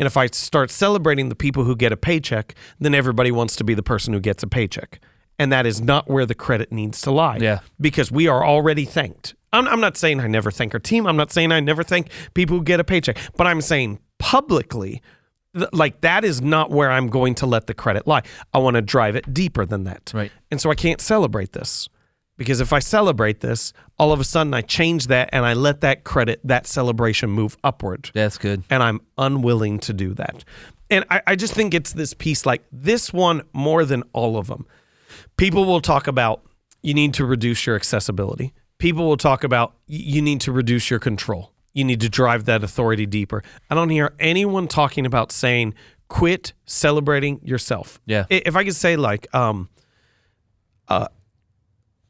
And 0.00 0.06
if 0.06 0.16
I 0.16 0.28
start 0.28 0.70
celebrating 0.70 1.28
the 1.28 1.34
people 1.34 1.64
who 1.64 1.76
get 1.76 1.92
a 1.92 1.96
paycheck, 1.96 2.54
then 2.78 2.94
everybody 2.94 3.30
wants 3.30 3.54
to 3.56 3.64
be 3.64 3.74
the 3.74 3.82
person 3.82 4.14
who 4.14 4.20
gets 4.20 4.42
a 4.42 4.46
paycheck. 4.46 4.98
And 5.38 5.52
that 5.52 5.66
is 5.66 5.82
not 5.82 6.08
where 6.08 6.24
the 6.24 6.34
credit 6.34 6.72
needs 6.72 7.02
to 7.02 7.10
lie. 7.10 7.36
Yeah. 7.36 7.58
Because 7.78 8.10
we 8.10 8.26
are 8.26 8.42
already 8.42 8.86
thanked. 8.86 9.34
I'm, 9.52 9.68
I'm 9.68 9.80
not 9.80 9.98
saying 9.98 10.18
I 10.20 10.26
never 10.26 10.50
thank 10.50 10.72
our 10.72 10.80
team. 10.80 11.06
I'm 11.06 11.18
not 11.18 11.30
saying 11.30 11.52
I 11.52 11.60
never 11.60 11.82
thank 11.82 12.08
people 12.32 12.56
who 12.56 12.64
get 12.64 12.80
a 12.80 12.84
paycheck. 12.84 13.18
But 13.36 13.46
I'm 13.46 13.60
saying 13.60 13.98
publicly, 14.18 15.02
like 15.70 16.00
that 16.00 16.24
is 16.24 16.40
not 16.40 16.70
where 16.70 16.90
I'm 16.90 17.08
going 17.08 17.34
to 17.34 17.46
let 17.46 17.66
the 17.66 17.74
credit 17.74 18.06
lie. 18.06 18.22
I 18.54 18.58
want 18.58 18.76
to 18.76 18.82
drive 18.82 19.16
it 19.16 19.34
deeper 19.34 19.66
than 19.66 19.84
that. 19.84 20.12
Right. 20.14 20.32
And 20.50 20.58
so 20.62 20.70
I 20.70 20.76
can't 20.76 21.02
celebrate 21.02 21.52
this. 21.52 21.90
Because 22.38 22.62
if 22.62 22.72
I 22.72 22.78
celebrate 22.78 23.40
this, 23.40 23.74
all 24.00 24.12
of 24.12 24.18
a 24.18 24.24
sudden 24.24 24.54
I 24.54 24.62
change 24.62 25.08
that 25.08 25.28
and 25.30 25.44
I 25.44 25.52
let 25.52 25.82
that 25.82 26.04
credit, 26.04 26.40
that 26.42 26.66
celebration 26.66 27.28
move 27.28 27.58
upward 27.62 28.10
That's 28.14 28.38
good. 28.38 28.62
and 28.70 28.82
I'm 28.82 29.02
unwilling 29.18 29.78
to 29.80 29.92
do 29.92 30.14
that. 30.14 30.42
And 30.88 31.04
I, 31.10 31.20
I 31.26 31.36
just 31.36 31.52
think 31.52 31.74
it's 31.74 31.92
this 31.92 32.14
piece 32.14 32.46
like 32.46 32.62
this 32.72 33.12
one 33.12 33.42
more 33.52 33.84
than 33.84 34.02
all 34.14 34.38
of 34.38 34.46
them. 34.46 34.66
People 35.36 35.66
will 35.66 35.82
talk 35.82 36.06
about 36.06 36.42
you 36.82 36.94
need 36.94 37.12
to 37.14 37.26
reduce 37.26 37.66
your 37.66 37.76
accessibility. 37.76 38.54
People 38.78 39.06
will 39.06 39.18
talk 39.18 39.44
about 39.44 39.74
you 39.86 40.22
need 40.22 40.40
to 40.40 40.50
reduce 40.52 40.88
your 40.88 40.98
control. 40.98 41.52
You 41.74 41.84
need 41.84 42.00
to 42.00 42.08
drive 42.08 42.46
that 42.46 42.64
authority 42.64 43.04
deeper. 43.04 43.42
I 43.68 43.74
don't 43.74 43.90
hear 43.90 44.14
anyone 44.18 44.66
talking 44.66 45.04
about 45.04 45.30
saying 45.30 45.74
quit 46.08 46.54
celebrating 46.64 47.38
yourself. 47.44 48.00
Yeah. 48.06 48.24
If 48.30 48.56
I 48.56 48.64
could 48.64 48.74
say 48.74 48.96
like, 48.96 49.32
um, 49.34 49.68
uh, 50.88 51.08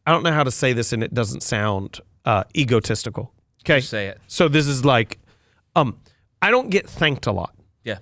I 0.07 0.12
don't 0.12 0.23
know 0.23 0.33
how 0.33 0.45
to 0.45 0.50
say 0.50 0.73
this 0.73 0.92
and 0.92 1.02
it 1.02 1.12
doesn't 1.14 1.42
sound 1.42 2.00
uh, 2.25 2.45
egotistical. 2.57 3.33
Okay. 3.64 3.80
Say 3.80 4.07
it. 4.07 4.19
So 4.26 4.49
this 4.49 4.66
is 4.66 4.85
like, 4.85 5.19
um, 5.76 5.99
I 6.42 6.50
don't 6.50 6.71
get 6.71 6.88
thanked 6.88 7.26
a 7.26 7.33
lot. 7.33 7.54
Yeah. 7.85 7.99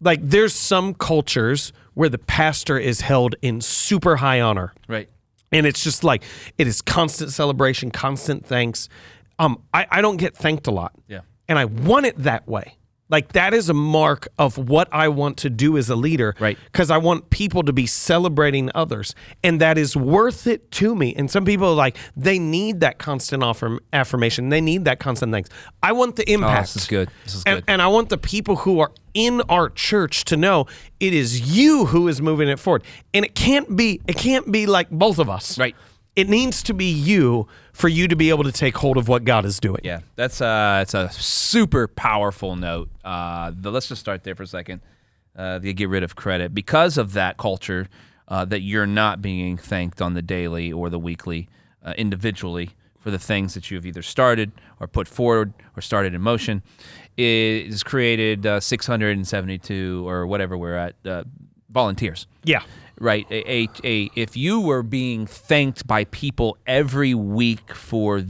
Like 0.00 0.20
there's 0.22 0.54
some 0.54 0.94
cultures 0.94 1.72
where 1.94 2.08
the 2.08 2.18
pastor 2.18 2.78
is 2.78 3.00
held 3.00 3.34
in 3.42 3.60
super 3.60 4.16
high 4.16 4.40
honor. 4.40 4.74
Right. 4.88 5.08
And 5.52 5.66
it's 5.66 5.82
just 5.82 6.04
like 6.04 6.24
it 6.58 6.66
is 6.66 6.82
constant 6.82 7.32
celebration, 7.32 7.90
constant 7.90 8.44
thanks. 8.44 8.88
Um, 9.38 9.62
I, 9.72 9.86
I 9.90 10.02
don't 10.02 10.16
get 10.16 10.36
thanked 10.36 10.66
a 10.66 10.70
lot. 10.70 10.92
Yeah. 11.06 11.20
And 11.48 11.58
I 11.58 11.64
want 11.64 12.06
it 12.06 12.16
that 12.18 12.46
way. 12.46 12.77
Like 13.10 13.32
that 13.32 13.54
is 13.54 13.68
a 13.68 13.74
mark 13.74 14.28
of 14.38 14.58
what 14.58 14.88
I 14.92 15.08
want 15.08 15.38
to 15.38 15.50
do 15.50 15.78
as 15.78 15.88
a 15.88 15.96
leader. 15.96 16.34
Right. 16.38 16.58
Because 16.70 16.90
I 16.90 16.98
want 16.98 17.30
people 17.30 17.62
to 17.62 17.72
be 17.72 17.86
celebrating 17.86 18.70
others. 18.74 19.14
And 19.42 19.60
that 19.60 19.78
is 19.78 19.96
worth 19.96 20.46
it 20.46 20.70
to 20.72 20.94
me. 20.94 21.14
And 21.16 21.30
some 21.30 21.44
people 21.44 21.68
are 21.68 21.74
like, 21.74 21.96
they 22.16 22.38
need 22.38 22.80
that 22.80 22.98
constant 22.98 23.42
affirm- 23.42 23.80
affirmation. 23.92 24.50
They 24.50 24.60
need 24.60 24.84
that 24.84 24.98
constant 25.00 25.32
thanks. 25.32 25.48
I 25.82 25.92
want 25.92 26.16
the 26.16 26.24
Oh, 26.28 26.32
impact. 26.34 26.74
this 26.74 26.82
is 26.82 26.88
good. 26.88 27.08
This 27.24 27.34
is 27.36 27.42
And, 27.46 27.56
good. 27.58 27.64
and 27.68 27.80
I 27.80 27.88
want 27.88 28.10
the 28.10 28.18
people 28.18 28.56
who 28.56 28.80
are 28.80 28.92
in 29.14 29.40
our 29.48 29.70
church 29.70 30.24
to 30.26 30.36
know 30.36 30.66
it 31.00 31.14
is 31.14 31.56
you 31.56 31.86
who 31.86 32.08
is 32.08 32.20
moving 32.20 32.48
it 32.48 32.58
forward. 32.60 32.82
And 33.14 33.24
it 33.24 33.34
can't 33.34 33.74
be 33.74 34.00
it 34.06 34.16
can't 34.16 34.52
be 34.52 34.66
like 34.66 34.90
both 34.90 35.18
of 35.18 35.30
us. 35.30 35.58
Right. 35.58 35.74
It 36.18 36.28
needs 36.28 36.64
to 36.64 36.74
be 36.74 36.86
you 36.90 37.46
for 37.72 37.86
you 37.86 38.08
to 38.08 38.16
be 38.16 38.30
able 38.30 38.42
to 38.42 38.50
take 38.50 38.76
hold 38.76 38.96
of 38.96 39.06
what 39.06 39.22
God 39.22 39.44
is 39.44 39.60
doing. 39.60 39.82
Yeah, 39.84 40.00
that's 40.16 40.40
uh, 40.40 40.80
it's 40.82 40.92
a 40.92 41.08
super 41.12 41.86
powerful 41.86 42.56
note. 42.56 42.90
Uh, 43.04 43.52
the, 43.54 43.70
let's 43.70 43.86
just 43.86 44.00
start 44.00 44.24
there 44.24 44.34
for 44.34 44.42
a 44.42 44.46
second. 44.48 44.80
Uh, 45.36 45.60
the 45.60 45.72
get 45.72 45.88
rid 45.88 46.02
of 46.02 46.16
credit 46.16 46.52
because 46.52 46.98
of 46.98 47.12
that 47.12 47.36
culture 47.36 47.88
uh, 48.26 48.44
that 48.46 48.62
you're 48.62 48.84
not 48.84 49.22
being 49.22 49.56
thanked 49.56 50.02
on 50.02 50.14
the 50.14 50.22
daily 50.22 50.72
or 50.72 50.90
the 50.90 50.98
weekly 50.98 51.48
uh, 51.84 51.94
individually 51.96 52.70
for 52.98 53.12
the 53.12 53.18
things 53.20 53.54
that 53.54 53.70
you've 53.70 53.86
either 53.86 54.02
started 54.02 54.50
or 54.80 54.88
put 54.88 55.06
forward 55.06 55.52
or 55.76 55.80
started 55.80 56.14
in 56.14 56.20
motion. 56.20 56.64
It 57.16 57.66
has 57.66 57.84
created 57.84 58.44
uh, 58.44 58.58
672 58.58 60.08
or 60.08 60.26
whatever 60.26 60.58
we're 60.58 60.74
at 60.74 60.96
uh, 61.06 61.22
volunteers 61.70 62.26
Yeah. 62.42 62.62
Right 63.00 63.26
a, 63.30 63.50
a, 63.62 63.68
a 63.84 64.10
if 64.14 64.36
you 64.36 64.60
were 64.60 64.82
being 64.82 65.26
thanked 65.26 65.86
by 65.86 66.04
people 66.04 66.56
every 66.66 67.14
week 67.14 67.74
for 67.74 68.22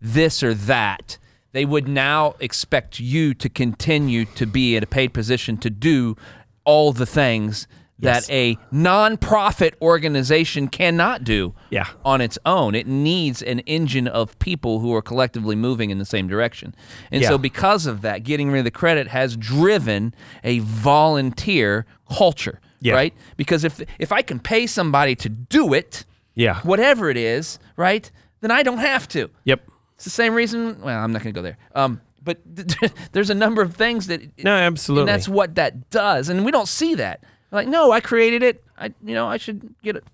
this 0.00 0.42
or 0.42 0.54
that 0.54 1.18
they 1.52 1.64
would 1.64 1.88
now 1.88 2.34
expect 2.40 3.00
you 3.00 3.32
to 3.34 3.48
continue 3.48 4.24
to 4.24 4.46
be 4.46 4.76
in 4.76 4.82
a 4.82 4.86
paid 4.86 5.12
position 5.14 5.56
to 5.56 5.70
do 5.70 6.16
all 6.64 6.92
the 6.92 7.06
things 7.06 7.66
Yes. 8.00 8.28
that 8.28 8.32
a 8.32 8.54
nonprofit 8.72 9.72
organization 9.82 10.68
cannot 10.68 11.24
do 11.24 11.52
Yeah. 11.70 11.86
on 12.04 12.20
its 12.20 12.38
own. 12.46 12.76
It 12.76 12.86
needs 12.86 13.42
an 13.42 13.58
engine 13.60 14.06
of 14.06 14.38
people 14.38 14.78
who 14.78 14.94
are 14.94 15.02
collectively 15.02 15.56
moving 15.56 15.90
in 15.90 15.98
the 15.98 16.04
same 16.04 16.28
direction. 16.28 16.76
And 17.10 17.22
Yeah. 17.22 17.28
so, 17.30 17.38
because 17.38 17.86
of 17.86 18.02
that, 18.02 18.22
getting 18.22 18.50
rid 18.52 18.60
of 18.60 18.64
the 18.66 18.70
credit 18.70 19.08
has 19.08 19.36
driven 19.36 20.14
a 20.44 20.60
volunteer 20.60 21.86
culture, 22.08 22.60
Yeah. 22.80 22.94
right? 22.94 23.14
Because 23.36 23.64
if 23.64 23.80
if 23.98 24.12
I 24.12 24.22
can 24.22 24.38
pay 24.40 24.66
somebody 24.66 25.14
to 25.16 25.28
do 25.28 25.72
it, 25.74 26.04
Yeah. 26.34 26.60
whatever 26.62 27.10
it 27.10 27.16
is, 27.16 27.58
right, 27.76 28.10
then 28.40 28.50
I 28.50 28.62
don't 28.62 28.78
have 28.78 29.08
to. 29.08 29.28
Yep. 29.44 29.68
It's 29.96 30.04
the 30.04 30.10
same 30.10 30.34
reason. 30.34 30.80
Well, 30.80 30.98
I'm 30.98 31.12
not 31.12 31.22
going 31.22 31.34
to 31.34 31.38
go 31.38 31.42
there. 31.42 31.58
Um, 31.74 32.00
but 32.22 32.38
there's 33.12 33.30
a 33.30 33.34
number 33.34 33.62
of 33.62 33.74
things 33.74 34.06
that 34.06 34.20
No, 34.44 34.52
absolutely. 34.54 35.02
and 35.02 35.08
that's 35.08 35.28
what 35.28 35.54
that 35.56 35.90
does, 35.90 36.28
and 36.28 36.44
we 36.44 36.50
don't 36.52 36.68
see 36.68 36.94
that. 36.96 37.24
Like, 37.50 37.66
no, 37.66 37.90
I 37.90 38.00
created 38.00 38.42
it. 38.42 38.62
I, 38.78 38.86
you 39.04 39.14
know, 39.14 39.26
I 39.26 39.38
should 39.38 39.74
get 39.82 39.96
it. 39.96 40.04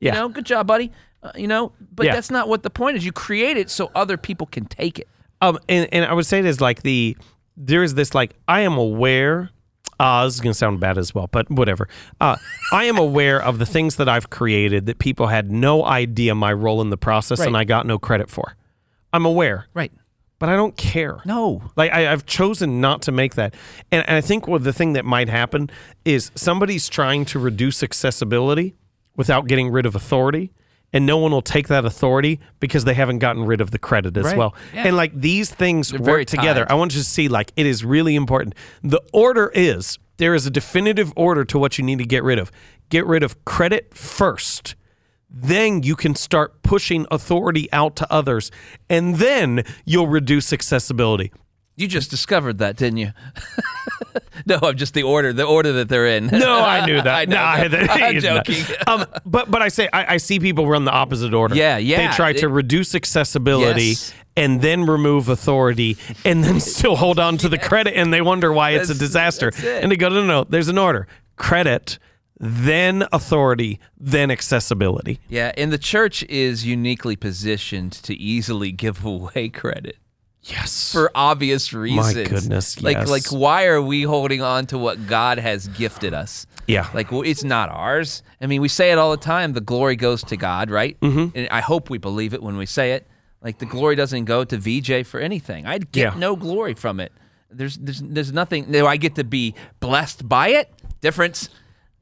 Yeah. 0.00 0.14
You 0.14 0.20
know, 0.20 0.28
good 0.28 0.44
job, 0.46 0.66
buddy. 0.66 0.90
Uh, 1.22 1.30
you 1.36 1.46
know, 1.46 1.72
but 1.94 2.06
Yeah. 2.06 2.14
that's 2.14 2.30
not 2.30 2.48
what 2.48 2.62
the 2.62 2.70
point 2.70 2.96
is. 2.96 3.04
You 3.04 3.12
create 3.12 3.56
it 3.56 3.70
so 3.70 3.90
other 3.94 4.16
people 4.16 4.46
can 4.46 4.64
take 4.64 4.98
it. 4.98 5.06
Um, 5.40 5.58
and, 5.68 5.88
and 5.92 6.04
I 6.04 6.12
would 6.14 6.26
say 6.26 6.38
it 6.40 6.44
is 6.46 6.60
like 6.60 6.82
the 6.82 7.16
there 7.56 7.82
is 7.82 7.94
this 7.94 8.14
like 8.14 8.34
I 8.48 8.60
am 8.62 8.76
aware. 8.76 9.50
Uh, 9.98 10.24
this 10.24 10.34
is 10.34 10.40
gonna 10.40 10.54
sound 10.54 10.80
bad 10.80 10.96
as 10.96 11.14
well, 11.14 11.28
but 11.30 11.50
whatever. 11.50 11.86
Uh, 12.20 12.36
I 12.72 12.84
am 12.84 12.96
aware 12.96 13.42
of 13.42 13.58
the 13.58 13.66
things 13.66 13.96
that 13.96 14.08
I've 14.08 14.30
created 14.30 14.86
that 14.86 14.98
people 14.98 15.26
had 15.26 15.50
no 15.50 15.84
idea 15.84 16.34
my 16.34 16.52
role 16.52 16.80
in 16.80 16.88
the 16.90 16.96
process, 16.96 17.40
and 17.40 17.56
I 17.56 17.64
got 17.64 17.86
no 17.86 17.98
credit 17.98 18.30
for. 18.30 18.56
I'm 19.12 19.26
aware, 19.26 19.66
Right. 19.74 19.92
but 20.38 20.48
I 20.48 20.56
don't 20.56 20.74
care. 20.76 21.20
No. 21.26 21.60
Like 21.76 21.92
I, 21.92 22.10
I've 22.10 22.24
chosen 22.24 22.80
not 22.80 23.02
to 23.02 23.12
make 23.12 23.34
that, 23.34 23.54
and, 23.92 24.06
and 24.08 24.16
I 24.16 24.20
think 24.22 24.46
the 24.46 24.72
thing 24.72 24.94
that 24.94 25.04
might 25.04 25.28
happen 25.28 25.68
is 26.06 26.30
somebody's 26.34 26.88
trying 26.88 27.26
to 27.26 27.38
reduce 27.38 27.82
accessibility 27.82 28.76
without 29.16 29.48
getting 29.48 29.68
rid 29.70 29.84
of 29.84 29.94
authority, 29.94 30.50
and 30.92 31.06
no 31.06 31.18
one 31.18 31.30
will 31.32 31.42
take 31.42 31.68
that 31.68 31.84
authority 31.84 32.40
because 32.58 32.84
they 32.84 32.94
haven't 32.94 33.18
gotten 33.20 33.44
rid 33.44 33.60
of 33.60 33.70
the 33.70 33.78
credit 33.78 34.16
as 34.16 34.24
Right. 34.24 34.36
well. 34.36 34.54
Yeah. 34.74 34.86
And 34.88 34.96
like 34.96 35.12
these 35.18 35.50
things 35.50 35.90
very 35.90 36.20
work 36.22 36.26
together. 36.26 36.64
tied. 36.64 36.72
I 36.72 36.74
want 36.74 36.94
you 36.94 37.00
to 37.00 37.06
see 37.06 37.28
like 37.28 37.52
it 37.56 37.66
is 37.66 37.84
really 37.84 38.14
important. 38.16 38.54
The 38.82 39.00
order 39.12 39.50
is 39.54 39.98
there 40.16 40.34
is 40.34 40.46
a 40.46 40.50
definitive 40.50 41.12
order 41.16 41.44
to 41.44 41.58
what 41.58 41.78
you 41.78 41.84
need 41.84 41.98
to 41.98 42.04
get 42.06 42.22
rid 42.24 42.38
of. 42.38 42.50
Get 42.88 43.06
rid 43.06 43.22
of 43.22 43.44
credit 43.44 43.94
first 43.94 44.74
then 45.32 45.84
you 45.84 45.94
can 45.94 46.12
start 46.16 46.60
pushing 46.64 47.06
authority 47.08 47.72
out 47.72 47.94
to 47.94 48.12
others 48.12 48.50
and 48.88 49.14
then 49.18 49.62
you'll 49.84 50.08
reduce 50.08 50.52
accessibility 50.52 51.30
You 51.76 51.88
just 51.88 52.10
discovered 52.10 52.58
that, 52.58 52.76
didn't 52.76 52.98
you? 52.98 53.12
no, 54.46 54.58
I'm 54.62 54.76
just 54.76 54.92
the 54.94 55.02
order, 55.02 55.32
the 55.32 55.44
order 55.44 55.72
that 55.74 55.88
they're 55.88 56.06
in. 56.06 56.26
no 56.26 56.60
i 56.62 56.84
knew 56.84 57.00
that 57.00 57.06
I 57.14 57.24
know. 57.24 57.36
No, 57.36 57.42
I- 57.92 58.06
I'm 58.06 58.14
he's 58.14 58.22
joking. 58.22 58.64
um, 58.86 59.06
but 59.24 59.50
but 59.50 59.62
i 59.62 59.68
say 59.68 59.88
I, 59.92 60.14
I 60.14 60.16
see 60.18 60.40
people 60.40 60.66
run 60.66 60.84
the 60.84 60.90
opposite 60.92 61.32
order 61.34 61.54
Yeah, 61.54 61.76
yeah. 61.78 62.08
they 62.08 62.14
try 62.16 62.32
to 62.34 62.46
It- 62.46 62.50
reduce 62.50 62.94
accessibility 62.94 63.82
Yes. 63.82 64.12
and 64.36 64.60
then 64.62 64.84
remove 64.86 65.28
authority 65.28 65.96
and 66.24 66.42
then 66.44 66.60
still 66.74 66.96
hold 66.96 67.18
on 67.18 67.36
to 67.38 67.48
the 67.48 67.58
credit 67.58 67.94
and 67.96 68.12
they 68.12 68.20
wonder 68.20 68.52
why 68.52 68.70
it's 68.70 68.90
a 68.90 68.94
disaster 68.94 69.48
it. 69.48 69.62
and 69.64 69.90
they 69.92 69.96
go 69.96 70.08
no 70.08 70.20
no 70.22 70.26
no 70.26 70.44
there's 70.44 70.68
an 70.68 70.78
order 70.78 71.06
credit 71.36 71.98
then 72.38 73.06
authority 73.12 73.78
then 73.98 74.30
accessibility 74.30 75.20
Yeah, 75.28 75.52
and 75.58 75.70
the 75.72 75.78
church 75.78 76.22
is 76.24 76.66
uniquely 76.66 77.14
positioned 77.16 77.92
to 78.04 78.14
easily 78.16 78.72
give 78.72 79.04
away 79.04 79.48
credit 79.50 79.96
yes 80.42 80.92
for 80.92 81.10
obvious 81.14 81.72
reasons. 81.72 82.14
My 82.16 82.24
goodness, 82.24 82.82
Like 82.82 82.96
yes. 82.96 83.08
like 83.10 83.26
why 83.28 83.66
are 83.66 83.80
we 83.82 84.02
holding 84.02 84.42
on 84.42 84.66
to 84.66 84.78
what 84.78 85.06
God 85.06 85.38
has 85.38 85.68
gifted 85.68 86.14
us? 86.14 86.46
Yeah. 86.66 86.88
Like 86.94 87.10
well, 87.12 87.22
it's 87.22 87.44
not 87.44 87.68
ours. 87.70 88.22
I 88.40 88.46
mean, 88.46 88.60
we 88.60 88.68
say 88.68 88.90
it 88.92 88.98
all 88.98 89.10
the 89.10 89.16
time, 89.22 89.52
the 89.52 89.60
glory 89.60 89.96
goes 89.96 90.22
to 90.24 90.36
God, 90.36 90.70
right? 90.70 90.98
Mm-hmm. 91.00 91.36
And 91.36 91.48
I 91.50 91.60
hope 91.60 91.90
we 91.90 91.98
believe 91.98 92.32
it 92.34 92.42
when 92.42 92.56
we 92.56 92.66
say 92.66 92.92
it. 92.92 93.06
Like 93.42 93.58
the 93.58 93.66
glory 93.66 93.96
doesn't 93.96 94.24
go 94.26 94.44
to 94.44 94.56
VJ 94.58 95.06
for 95.06 95.18
anything. 95.20 95.66
I'd 95.66 95.90
get 95.92 96.12
Yeah. 96.14 96.18
no 96.18 96.36
glory 96.36 96.74
from 96.74 97.00
it. 97.00 97.12
There's 97.50 97.76
there's 97.76 98.00
there's 98.00 98.32
nothing. 98.32 98.70
Do 98.70 98.86
I 98.86 98.96
get 98.96 99.16
to 99.16 99.24
be 99.24 99.54
blessed 99.80 100.28
by 100.28 100.48
it? 100.50 100.72
Difference. 101.00 101.48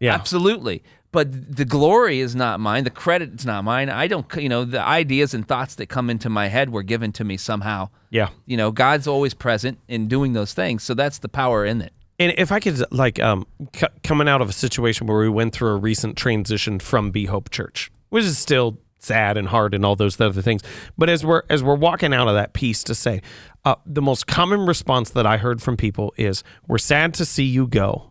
Yeah. 0.01 0.15
Absolutely. 0.15 0.83
But 1.11 1.57
the 1.57 1.65
glory 1.65 2.21
is 2.21 2.37
not 2.37 2.61
mine. 2.61 2.85
The 2.85 2.91
credit 2.91 3.41
is 3.41 3.47
not 3.47 3.65
mine. 3.65 3.89
I 3.89 4.09
don't, 4.09 4.27
you 4.37 4.49
know, 4.49 4.65
the 4.65 4.83
ideas 4.83 5.33
and 5.33 5.49
thoughts 5.49 5.75
that 5.77 5.87
come 5.87 6.11
into 6.11 6.29
my 6.29 6.49
head 6.49 6.71
were 6.71 6.83
given 6.83 7.13
to 7.13 7.25
me 7.25 7.39
somehow. 7.39 7.89
Yeah. 8.11 8.29
You 8.45 8.57
know, 8.59 8.71
God's 8.71 9.07
always 9.07 9.33
present 9.33 9.79
in 9.89 10.07
doing 10.09 10.35
those 10.35 10.53
things. 10.53 10.83
So 10.83 10.93
that's 10.93 11.19
the 11.19 11.29
power 11.29 11.65
in 11.65 11.81
it. 11.81 11.93
And 12.19 12.35
if 12.37 12.53
I 12.53 12.61
could, 12.61 12.83
like, 12.93 13.21
um, 13.21 13.47
c- 13.75 13.87
coming 14.03 14.29
out 14.29 14.43
of 14.43 14.51
a 14.51 14.53
situation 14.53 15.07
where 15.07 15.19
we 15.19 15.29
went 15.29 15.55
through 15.55 15.71
a 15.71 15.77
recent 15.77 16.17
transition 16.17 16.79
from 16.81 17.11
Be 17.11 17.27
Hope 17.27 17.49
Church, 17.51 17.91
which 18.11 18.25
is 18.25 18.37
still 18.37 18.79
sad 18.99 19.37
and 19.37 19.49
hard 19.49 19.73
and 19.75 19.85
all 19.87 19.95
those 19.95 20.21
other 20.21 20.43
things, 20.43 20.61
but 20.99 21.09
as 21.09 21.25
we're 21.25 21.43
as 21.49 21.63
we're 21.63 21.77
walking 21.77 22.13
out 22.13 22.27
of 22.27 22.35
that 22.35 22.53
piece 22.53 22.83
to 22.83 22.95
say, 22.97 23.23
uh, 23.65 23.77
the 23.87 24.03
most 24.03 24.27
common 24.27 24.67
response 24.67 25.11
that 25.11 25.25
I 25.25 25.37
heard 25.37 25.63
from 25.63 25.77
people 25.77 26.13
is, 26.17 26.43
"We're 26.67 26.79
sad 26.79 27.15
to 27.15 27.25
see 27.25 27.45
you 27.45 27.69
go, 27.69 28.08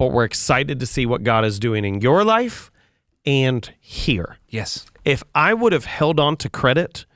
but 0.00 0.10
we're 0.12 0.24
excited 0.24 0.80
to 0.80 0.86
see 0.86 1.06
what 1.06 1.22
God 1.22 1.44
is 1.44 1.58
doing 1.60 1.84
in 1.84 2.00
your 2.00 2.24
life 2.24 2.70
and 3.24 3.70
here." 3.78 4.38
Yes. 4.48 4.86
if 5.04 5.22
I 5.34 5.54
would 5.54 5.72
have 5.72 5.84
held 5.84 6.18
on 6.18 6.36
to 6.38 6.48
credit, 6.48 7.06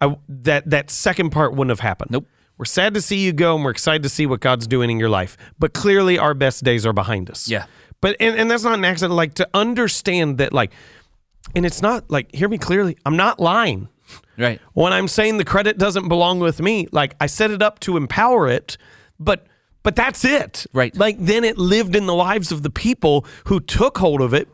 I, 0.00 0.16
that 0.28 0.70
that 0.70 0.90
second 0.90 1.30
part 1.30 1.52
wouldn't 1.52 1.70
have 1.70 1.80
happened. 1.80 2.10
Nope. 2.12 2.26
We're 2.58 2.64
sad 2.64 2.94
to 2.94 3.00
see 3.02 3.18
you 3.18 3.32
go, 3.34 3.54
and 3.56 3.64
we're 3.64 3.70
excited 3.72 4.02
to 4.04 4.08
see 4.08 4.24
what 4.26 4.40
God's 4.40 4.66
doing 4.66 4.88
in 4.90 4.98
your 4.98 5.10
life. 5.10 5.36
But 5.58 5.74
clearly, 5.74 6.18
our 6.18 6.32
best 6.34 6.64
days 6.64 6.86
are 6.86 6.92
behind 6.94 7.30
us. 7.30 7.48
Yeah. 7.48 7.66
But 8.00 8.16
and, 8.20 8.38
and 8.38 8.50
that's 8.50 8.64
not 8.64 8.74
an 8.78 8.84
accident. 8.84 9.14
Like 9.14 9.34
to 9.34 9.48
understand 9.52 10.38
that, 10.38 10.52
like, 10.52 10.72
and 11.54 11.66
it's 11.66 11.82
not 11.82 12.10
like 12.10 12.34
hear 12.34 12.48
me 12.48 12.58
clearly. 12.58 12.96
I'm 13.04 13.16
not 13.16 13.40
lying 13.40 13.88
Right. 14.38 14.60
when 14.74 14.92
I'm 14.92 15.08
saying 15.08 15.36
the 15.38 15.44
credit 15.44 15.78
doesn't 15.78 16.08
belong 16.08 16.38
with 16.40 16.60
me. 16.60 16.86
Like 16.92 17.14
I 17.20 17.26
set 17.26 17.50
it 17.50 17.62
up 17.62 17.80
to 17.80 17.96
empower 17.96 18.48
it, 18.48 18.76
but 19.18 19.46
but 19.86 19.94
that's 19.94 20.24
it. 20.24 20.66
Right. 20.72 20.92
Like 20.96 21.16
then 21.16 21.44
it 21.44 21.58
lived 21.58 21.94
in 21.94 22.06
the 22.06 22.14
lives 22.14 22.50
of 22.50 22.64
the 22.64 22.70
people 22.70 23.24
who 23.44 23.60
took 23.60 23.98
hold 23.98 24.20
of 24.20 24.34
it. 24.34 24.48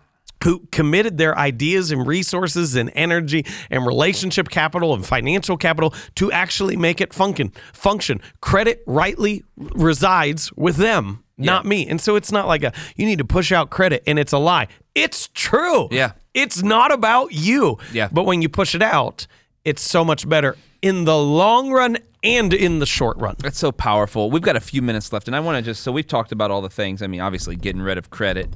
Who 0.44 0.66
committed 0.72 1.18
their 1.18 1.38
ideas 1.38 1.90
and 1.92 2.04
resources 2.04 2.74
and 2.74 2.90
energy 2.96 3.46
and 3.70 3.86
relationship 3.86 4.48
capital 4.50 4.92
and 4.92 5.07
financial 5.07 5.57
capital 5.57 5.94
to 6.16 6.33
actually 6.33 6.76
make 6.76 7.00
it 7.00 7.14
function? 7.14 7.52
Function. 7.72 8.20
Credit 8.40 8.83
rightly 8.87 9.44
resides 9.57 10.52
with 10.54 10.76
them, 10.76 11.22
not 11.38 11.64
me. 11.64 11.87
And 11.87 12.00
so 12.00 12.16
it's 12.16 12.33
not 12.33 12.48
like 12.48 12.64
a 12.64 12.72
you 12.96 13.07
need 13.07 13.18
to 13.18 13.24
push 13.24 13.52
out 13.52 13.70
credit 13.70 14.02
and 14.07 14.18
it's 14.18 14.33
a 14.33 14.38
lie. 14.38 14.66
It's 14.94 15.28
true. 15.28 15.88
Yeah. 15.92 16.12
It's 16.35 16.61
not 16.62 16.92
about 16.92 17.33
you. 17.33 17.78
Yeah. 17.92 18.09
But 18.12 18.24
when 18.24 18.42
you 18.42 18.50
push 18.50 18.74
it 18.74 18.83
out, 18.83 19.26
it's 19.64 19.80
so 19.80 20.04
much 20.04 20.28
better 20.28 20.57
in 20.83 21.05
the 21.05 21.16
long 21.16 21.71
run 21.71 21.97
and 22.25 22.53
in 22.53 22.79
the 22.81 22.87
short 22.87 23.16
run. 23.18 23.37
That's 23.38 23.59
so 23.59 23.73
powerful. 23.73 24.31
We've 24.31 24.42
got 24.42 24.57
a 24.57 24.61
few 24.61 24.83
minutes 24.83 25.12
left, 25.12 25.27
and 25.29 25.35
I 25.37 25.40
want 25.40 25.57
to 25.57 25.62
just 25.62 25.83
so 25.83 25.90
we've 25.92 26.07
talked 26.07 26.33
about 26.33 26.51
all 26.51 26.61
the 26.61 26.68
things. 26.71 27.01
I 27.03 27.07
mean, 27.07 27.21
obviously, 27.21 27.57
getting 27.57 27.81
rid 27.83 27.99
of 27.99 28.11
credit, 28.11 28.49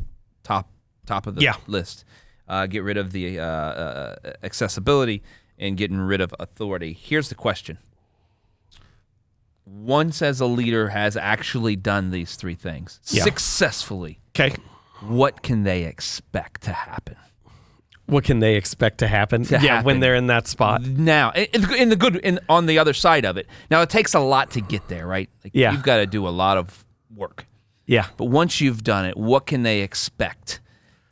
top 0.42 0.68
top 1.06 1.26
of 1.26 1.34
the 1.36 1.42
Yeah. 1.42 1.54
list. 1.66 2.04
Uh, 2.48 2.66
get 2.66 2.82
rid 2.84 2.96
of 2.96 3.10
the 3.12 3.40
uh, 3.40 3.44
uh, 3.44 4.16
accessibility 4.44 5.22
and 5.58 5.76
getting 5.76 5.98
rid 5.98 6.20
of 6.20 6.32
authority. 6.38 6.92
Here's 6.92 7.28
the 7.28 7.34
question: 7.34 7.78
Once 9.64 10.22
as 10.22 10.40
a 10.40 10.46
leader 10.46 10.90
has 10.90 11.16
actually 11.16 11.74
done 11.76 12.10
these 12.10 12.36
three 12.36 12.54
things 12.54 13.00
Yeah. 13.06 13.24
successfully, 13.24 14.20
Okay. 14.38 14.54
what 15.00 15.42
can 15.42 15.64
they 15.64 15.84
expect 15.84 16.62
to 16.62 16.72
happen? 16.72 17.16
What 18.06 18.22
can 18.24 18.38
they 18.38 18.54
expect 18.56 18.98
to 18.98 19.08
happen? 19.08 19.44
yeah, 19.50 19.58
happen. 19.58 19.84
when 19.84 20.00
they're 20.00 20.14
in 20.14 20.28
that 20.28 20.46
spot. 20.46 20.82
now 20.82 21.32
in, 21.32 21.72
in 21.74 21.88
the- 21.88 21.96
good 21.96 22.16
in 22.16 22.38
on 22.48 22.66
the 22.66 22.78
other 22.78 22.94
side 22.94 23.24
of 23.24 23.36
it 23.36 23.46
now 23.70 23.82
it 23.82 23.90
takes 23.90 24.14
a 24.14 24.20
lot 24.20 24.50
to 24.52 24.60
get 24.60 24.86
there 24.88 25.06
right 25.06 25.28
like 25.44 25.52
Yeah. 25.54 25.72
you've 25.72 25.82
got 25.82 25.96
to 25.98 26.06
do 26.06 26.26
a 26.26 26.30
lot 26.30 26.56
of 26.56 26.84
work 27.14 27.46
Yeah. 27.86 28.06
but 28.16 28.26
once 28.26 28.60
you've 28.60 28.82
done 28.84 29.06
it 29.06 29.16
what 29.16 29.46
can 29.46 29.62
they 29.64 29.80
expect 29.80 30.60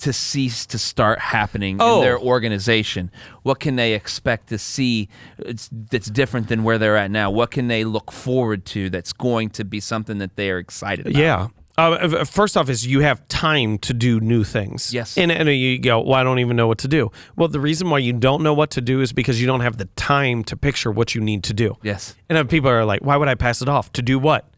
to 0.01 0.13
cease 0.13 0.67
to 0.67 0.79
start 0.79 1.19
happening 1.19 1.79
Oh. 1.81 1.97
in 1.99 2.03
their 2.05 2.19
organization 2.19 3.11
what 3.43 3.59
can 3.59 3.77
they 3.77 3.95
expect 3.95 4.49
to 4.49 4.59
see 4.59 5.09
uh, 5.45 5.53
that's 5.91 6.09
different 6.11 6.49
than 6.49 6.63
where 6.63 6.79
they're 6.79 6.97
at 6.97 7.11
now 7.11 7.31
what 7.31 7.51
can 7.51 7.69
they 7.69 7.85
look 7.85 8.13
forward 8.13 8.65
to 8.67 8.91
that's 8.91 9.13
going 9.13 9.51
to 9.51 9.65
be 9.65 9.81
something 9.81 10.19
that 10.19 10.37
they 10.37 10.51
are 10.51 10.59
excited 10.59 11.07
about 11.07 11.19
Yeah. 11.21 11.47
Uh, 11.77 12.25
first 12.25 12.57
off, 12.57 12.69
is 12.69 12.87
you 12.87 13.01
have 13.01 13.27
time 13.29 13.79
to 13.79 13.93
do 13.93 14.21
new 14.21 14.45
things. 14.45 14.95
Yes. 14.95 15.19
And, 15.19 15.33
and 15.33 15.49
you 15.49 15.79
go, 15.79 16.01
well, 16.01 16.15
I 16.15 16.23
don't 16.23 16.39
even 16.39 16.57
know 16.57 16.69
what 16.69 16.79
to 16.79 16.89
do. 16.89 17.11
Well, 17.37 17.49
the 17.49 17.61
reason 17.61 17.91
why 17.91 17.99
you 17.99 18.13
don't 18.13 18.43
know 18.43 18.55
what 18.55 18.71
to 18.73 18.81
do 18.81 19.01
is 19.01 19.13
because 19.13 19.41
you 19.41 19.47
don't 19.47 19.61
have 19.61 19.79
the 19.79 19.87
time 19.97 20.45
to 20.45 20.57
picture 20.57 20.93
what 20.93 21.15
you 21.15 21.21
need 21.21 21.43
to 21.45 21.55
do. 21.55 21.77
yes 21.83 22.15
And 22.29 22.49
people 22.49 22.71
are 22.71 22.85
like, 22.85 23.01
why 23.03 23.17
would 23.17 23.29
I 23.29 23.35
pass 23.35 23.61
it 23.61 23.69
off? 23.69 23.93
To 23.95 24.03
do 24.03 24.19
what? 24.19 24.49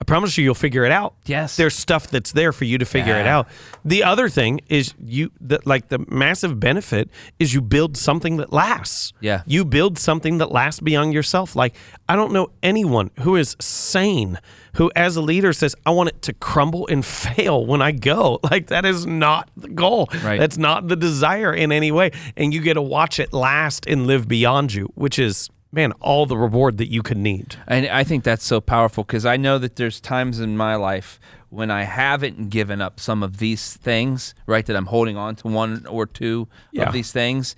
I 0.00 0.04
promise 0.04 0.38
you, 0.38 0.44
you'll 0.44 0.54
figure 0.54 0.84
it 0.84 0.92
out. 0.92 1.14
Yes. 1.26 1.56
There's 1.56 1.74
stuff 1.74 2.08
that's 2.08 2.30
there 2.30 2.52
for 2.52 2.64
you 2.64 2.78
to 2.78 2.84
figure 2.84 3.16
it 3.16 3.26
out. 3.26 3.48
The 3.84 4.04
other 4.04 4.28
thing 4.28 4.60
is 4.68 4.94
you, 5.02 5.32
the, 5.40 5.58
like 5.64 5.88
the 5.88 6.04
massive 6.08 6.60
benefit 6.60 7.10
is 7.40 7.52
you 7.52 7.60
build 7.60 7.96
something 7.96 8.36
that 8.36 8.52
lasts. 8.52 9.12
Yeah. 9.20 9.42
You 9.44 9.64
build 9.64 9.98
something 9.98 10.38
that 10.38 10.52
lasts 10.52 10.80
beyond 10.80 11.14
yourself. 11.14 11.56
Like, 11.56 11.74
I 12.08 12.14
don't 12.14 12.32
know 12.32 12.50
anyone 12.62 13.10
who 13.20 13.34
is 13.34 13.56
sane 13.60 14.38
who, 14.74 14.92
as 14.94 15.16
a 15.16 15.20
leader, 15.20 15.52
says, 15.52 15.74
I 15.84 15.90
want 15.90 16.10
it 16.10 16.22
to 16.22 16.32
crumble 16.32 16.86
and 16.86 17.04
fail 17.34 17.66
when 17.66 17.82
I 17.82 17.92
go. 17.92 18.38
Like, 18.48 18.68
that 18.68 18.84
is 18.86 19.04
not 19.04 19.50
the 19.56 19.68
goal. 19.68 20.08
Right. 20.22 20.38
That's 20.38 20.56
not 20.56 20.86
the 20.88 20.96
desire 20.96 21.52
in 21.52 21.72
any 21.72 21.90
way. 21.90 22.12
And 22.36 22.54
you 22.54 22.60
get 22.60 22.74
to 22.74 22.82
watch 22.82 23.18
it 23.18 23.32
last 23.32 23.86
and 23.86 24.06
live 24.06 24.28
beyond 24.28 24.72
you, 24.72 24.90
which 24.94 25.18
is, 25.18 25.50
man, 25.70 25.92
all 26.00 26.26
the 26.26 26.36
reward 26.36 26.78
that 26.78 26.90
you 26.90 27.02
could 27.02 27.16
need. 27.18 27.56
And 27.66 27.86
I 27.86 28.04
think 28.04 28.24
that's 28.24 28.44
so 28.44 28.60
powerful 28.60 29.04
because 29.04 29.26
I 29.26 29.36
know 29.36 29.58
that 29.58 29.76
there's 29.76 30.00
times 30.00 30.40
in 30.40 30.56
my 30.56 30.74
life 30.76 31.20
when 31.50 31.70
I 31.70 31.82
haven't 31.84 32.50
given 32.50 32.80
up 32.80 33.00
some 33.00 33.22
of 33.22 33.38
these 33.38 33.74
things, 33.76 34.34
right? 34.46 34.64
That 34.66 34.76
I'm 34.76 34.86
holding 34.86 35.16
on 35.16 35.36
to 35.36 35.48
one 35.48 35.86
or 35.86 36.06
two 36.06 36.48
Yeah. 36.72 36.84
of 36.86 36.92
these 36.92 37.12
things. 37.12 37.54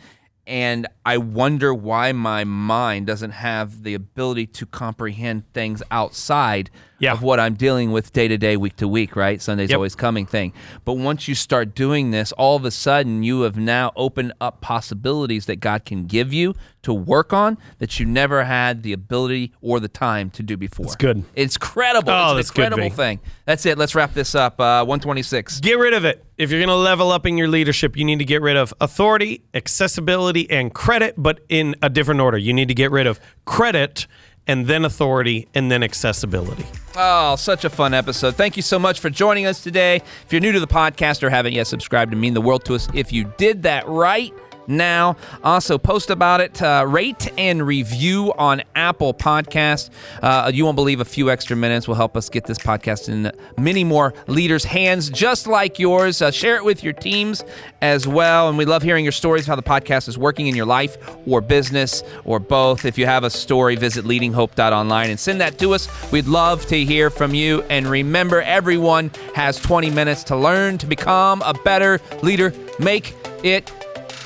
And 0.47 0.87
I 1.07 1.19
wonder 1.19 1.73
why 1.73 2.11
my 2.13 2.43
mind 2.45 3.07
doesn't 3.07 3.31
have 3.33 3.85
the 3.85 3.95
ability 3.95 4.47
to 4.49 4.67
comprehend 4.67 5.45
things 5.53 5.83
outside 5.91 6.71
Yeah. 7.01 7.13
of 7.13 7.23
what 7.23 7.41
I'm 7.41 7.55
dealing 7.55 7.93
with 7.93 8.13
day 8.13 8.29
to 8.29 8.37
day, 8.39 8.57
week 8.57 8.77
to 8.77 8.87
week, 8.87 9.17
right? 9.17 9.41
Sunday's 9.43 9.71
Yep. 9.71 9.77
always 9.77 9.95
coming 9.95 10.27
thing. 10.27 10.53
But 10.85 10.95
once 10.95 11.27
you 11.27 11.35
start 11.35 11.75
doing 11.75 12.11
this, 12.11 12.31
all 12.33 12.57
of 12.57 12.65
a 12.65 12.71
sudden 12.71 13.23
you 13.23 13.41
have 13.43 13.57
now 13.57 13.91
opened 13.97 14.33
up 14.41 14.61
possibilities 14.61 15.47
that 15.47 15.57
God 15.61 15.85
can 15.85 16.07
give 16.07 16.33
you 16.33 16.55
to 16.83 16.93
work 16.95 17.33
on 17.33 17.59
that 17.79 17.99
you 18.01 18.07
never 18.07 18.45
had 18.45 18.83
the 18.83 18.93
ability 18.93 19.53
or 19.61 19.81
the 19.81 19.89
time 19.89 20.31
to 20.31 20.43
do 20.43 20.57
before. 20.57 20.87
It's 20.87 20.97
good. 20.97 21.25
It's 21.35 21.57
credible. 21.59 22.11
Oh, 22.13 22.37
it's 22.39 22.49
that's 22.49 22.51
an 22.51 22.55
good, 22.55 22.63
incredible 22.73 22.91
V. 22.91 22.97
thing. 22.97 23.21
That's 23.45 23.67
it. 23.67 23.77
Let's 23.77 23.95
wrap 23.95 24.15
this 24.15 24.35
up. 24.35 24.61
Uh, 24.61 24.85
126. 24.85 25.61
Get 25.61 25.79
rid 25.79 25.93
of 25.93 26.05
it. 26.05 26.25
If 26.39 26.51
you're 26.51 26.61
going 26.61 26.69
to 26.71 26.75
level 26.75 27.11
up 27.13 27.27
in 27.27 27.37
your 27.37 27.49
leadership, 27.49 27.99
you 27.99 28.05
need 28.07 28.19
to 28.19 28.25
get 28.25 28.41
rid 28.41 28.57
of 28.57 28.73
authority, 28.81 29.43
accessibility, 29.53 30.49
and 30.51 30.73
credit, 30.73 31.15
but 31.19 31.41
in 31.51 31.77
a 31.83 31.91
different 31.91 32.21
order. 32.23 32.39
You 32.39 32.53
need 32.55 32.69
to 32.69 32.75
get 32.75 32.91
rid 32.91 33.07
of 33.07 33.21
credit 33.45 34.07
and 34.51 34.67
then 34.67 34.85
authority 34.85 35.47
and 35.55 35.71
then 35.71 35.85
accessibility. 35.85 36.67
Oh, 36.97 37.37
such 37.37 37.65
a 37.65 37.71
fun 37.71 37.95
episode. 37.95 38.35
Thank 38.35 38.57
you 38.57 38.63
so 38.63 38.81
much 38.81 38.99
for 38.99 39.09
joining 39.09 39.47
us 39.47 39.63
today. 39.63 40.03
If 40.27 40.33
you're 40.33 40.41
new 40.41 40.51
to 40.51 40.59
the 40.59 40.67
podcast 40.67 41.23
or 41.23 41.31
haven't 41.31 41.53
yet 41.53 41.69
subscribed, 41.69 42.13
it 42.13 42.17
mean 42.17 42.35
the 42.35 42.41
world 42.41 42.65
to 42.65 42.75
us 42.75 42.89
if 42.93 43.13
you 43.13 43.33
did 43.39 43.63
that 43.63 43.87
right 43.87 44.35
now. 44.71 45.17
Also, 45.45 45.77
post 45.77 46.09
about 46.09 46.41
it, 46.41 46.63
uh, 46.63 46.85
rate 46.87 47.31
and 47.37 47.67
review 47.67 48.33
on 48.39 48.63
Apple 48.75 49.13
Podcast. 49.13 49.91
Uh, 50.23 50.51
you 50.55 50.65
won't 50.65 50.77
believe 50.77 51.01
a 51.01 51.05
few 51.05 51.31
extra 51.31 51.57
minutes 51.57 51.89
will 51.89 51.97
help 51.97 52.17
us 52.17 52.29
get 52.29 52.45
this 52.45 52.59
podcast 52.59 53.09
in 53.09 53.31
many 53.59 53.85
more 53.85 54.15
leaders' 54.27 54.65
hands, 54.65 55.11
just 55.11 55.47
like 55.47 55.79
yours. 55.79 56.23
Uh, 56.23 56.31
share 56.31 56.57
it 56.57 56.65
with 56.65 56.83
your 56.83 56.93
teams 56.93 57.45
as 57.83 58.07
well. 58.07 58.49
And 58.49 58.57
we 58.57 58.65
love 58.65 58.83
hearing 58.83 59.05
your 59.05 59.13
stories 59.13 59.43
of 59.43 59.49
how 59.49 59.57
the 59.57 59.63
podcast 59.63 60.09
is 60.09 60.17
working 60.17 60.47
in 60.47 60.55
your 60.55 60.67
life 60.67 60.97
or 61.27 61.41
business 61.41 62.03
or 62.25 62.39
both. 62.39 62.85
If 62.85 62.97
you 62.97 63.07
have 63.07 63.25
a 63.25 63.31
story, 63.31 63.77
visit 63.77 64.05
leadinghope.online 64.05 65.11
and 65.11 65.19
send 65.19 65.41
that 65.41 65.59
to 65.59 65.75
us. 65.75 65.89
We'd 66.13 66.27
love 66.27 66.65
to 66.67 66.85
hear 66.85 67.11
from 67.11 67.35
you. 67.35 67.63
And 67.63 67.87
remember, 67.87 68.43
everyone 68.43 69.11
has 69.35 69.59
20 69.59 69.91
minutes 69.91 70.25
to 70.25 70.37
learn 70.37 70.79
to 70.79 70.87
become 70.87 71.43
a 71.43 71.55
better 71.55 72.01
leader. 72.23 72.53
Make 72.79 73.15
it 73.43 73.71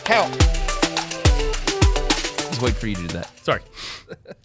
count. 0.05 0.31
I 2.43 2.49
was 2.51 2.61
waiting 2.61 2.79
for 2.79 2.87
you 2.87 2.95
to 2.97 3.01
do 3.03 3.09
that. 3.09 3.31
Sorry. 3.43 3.63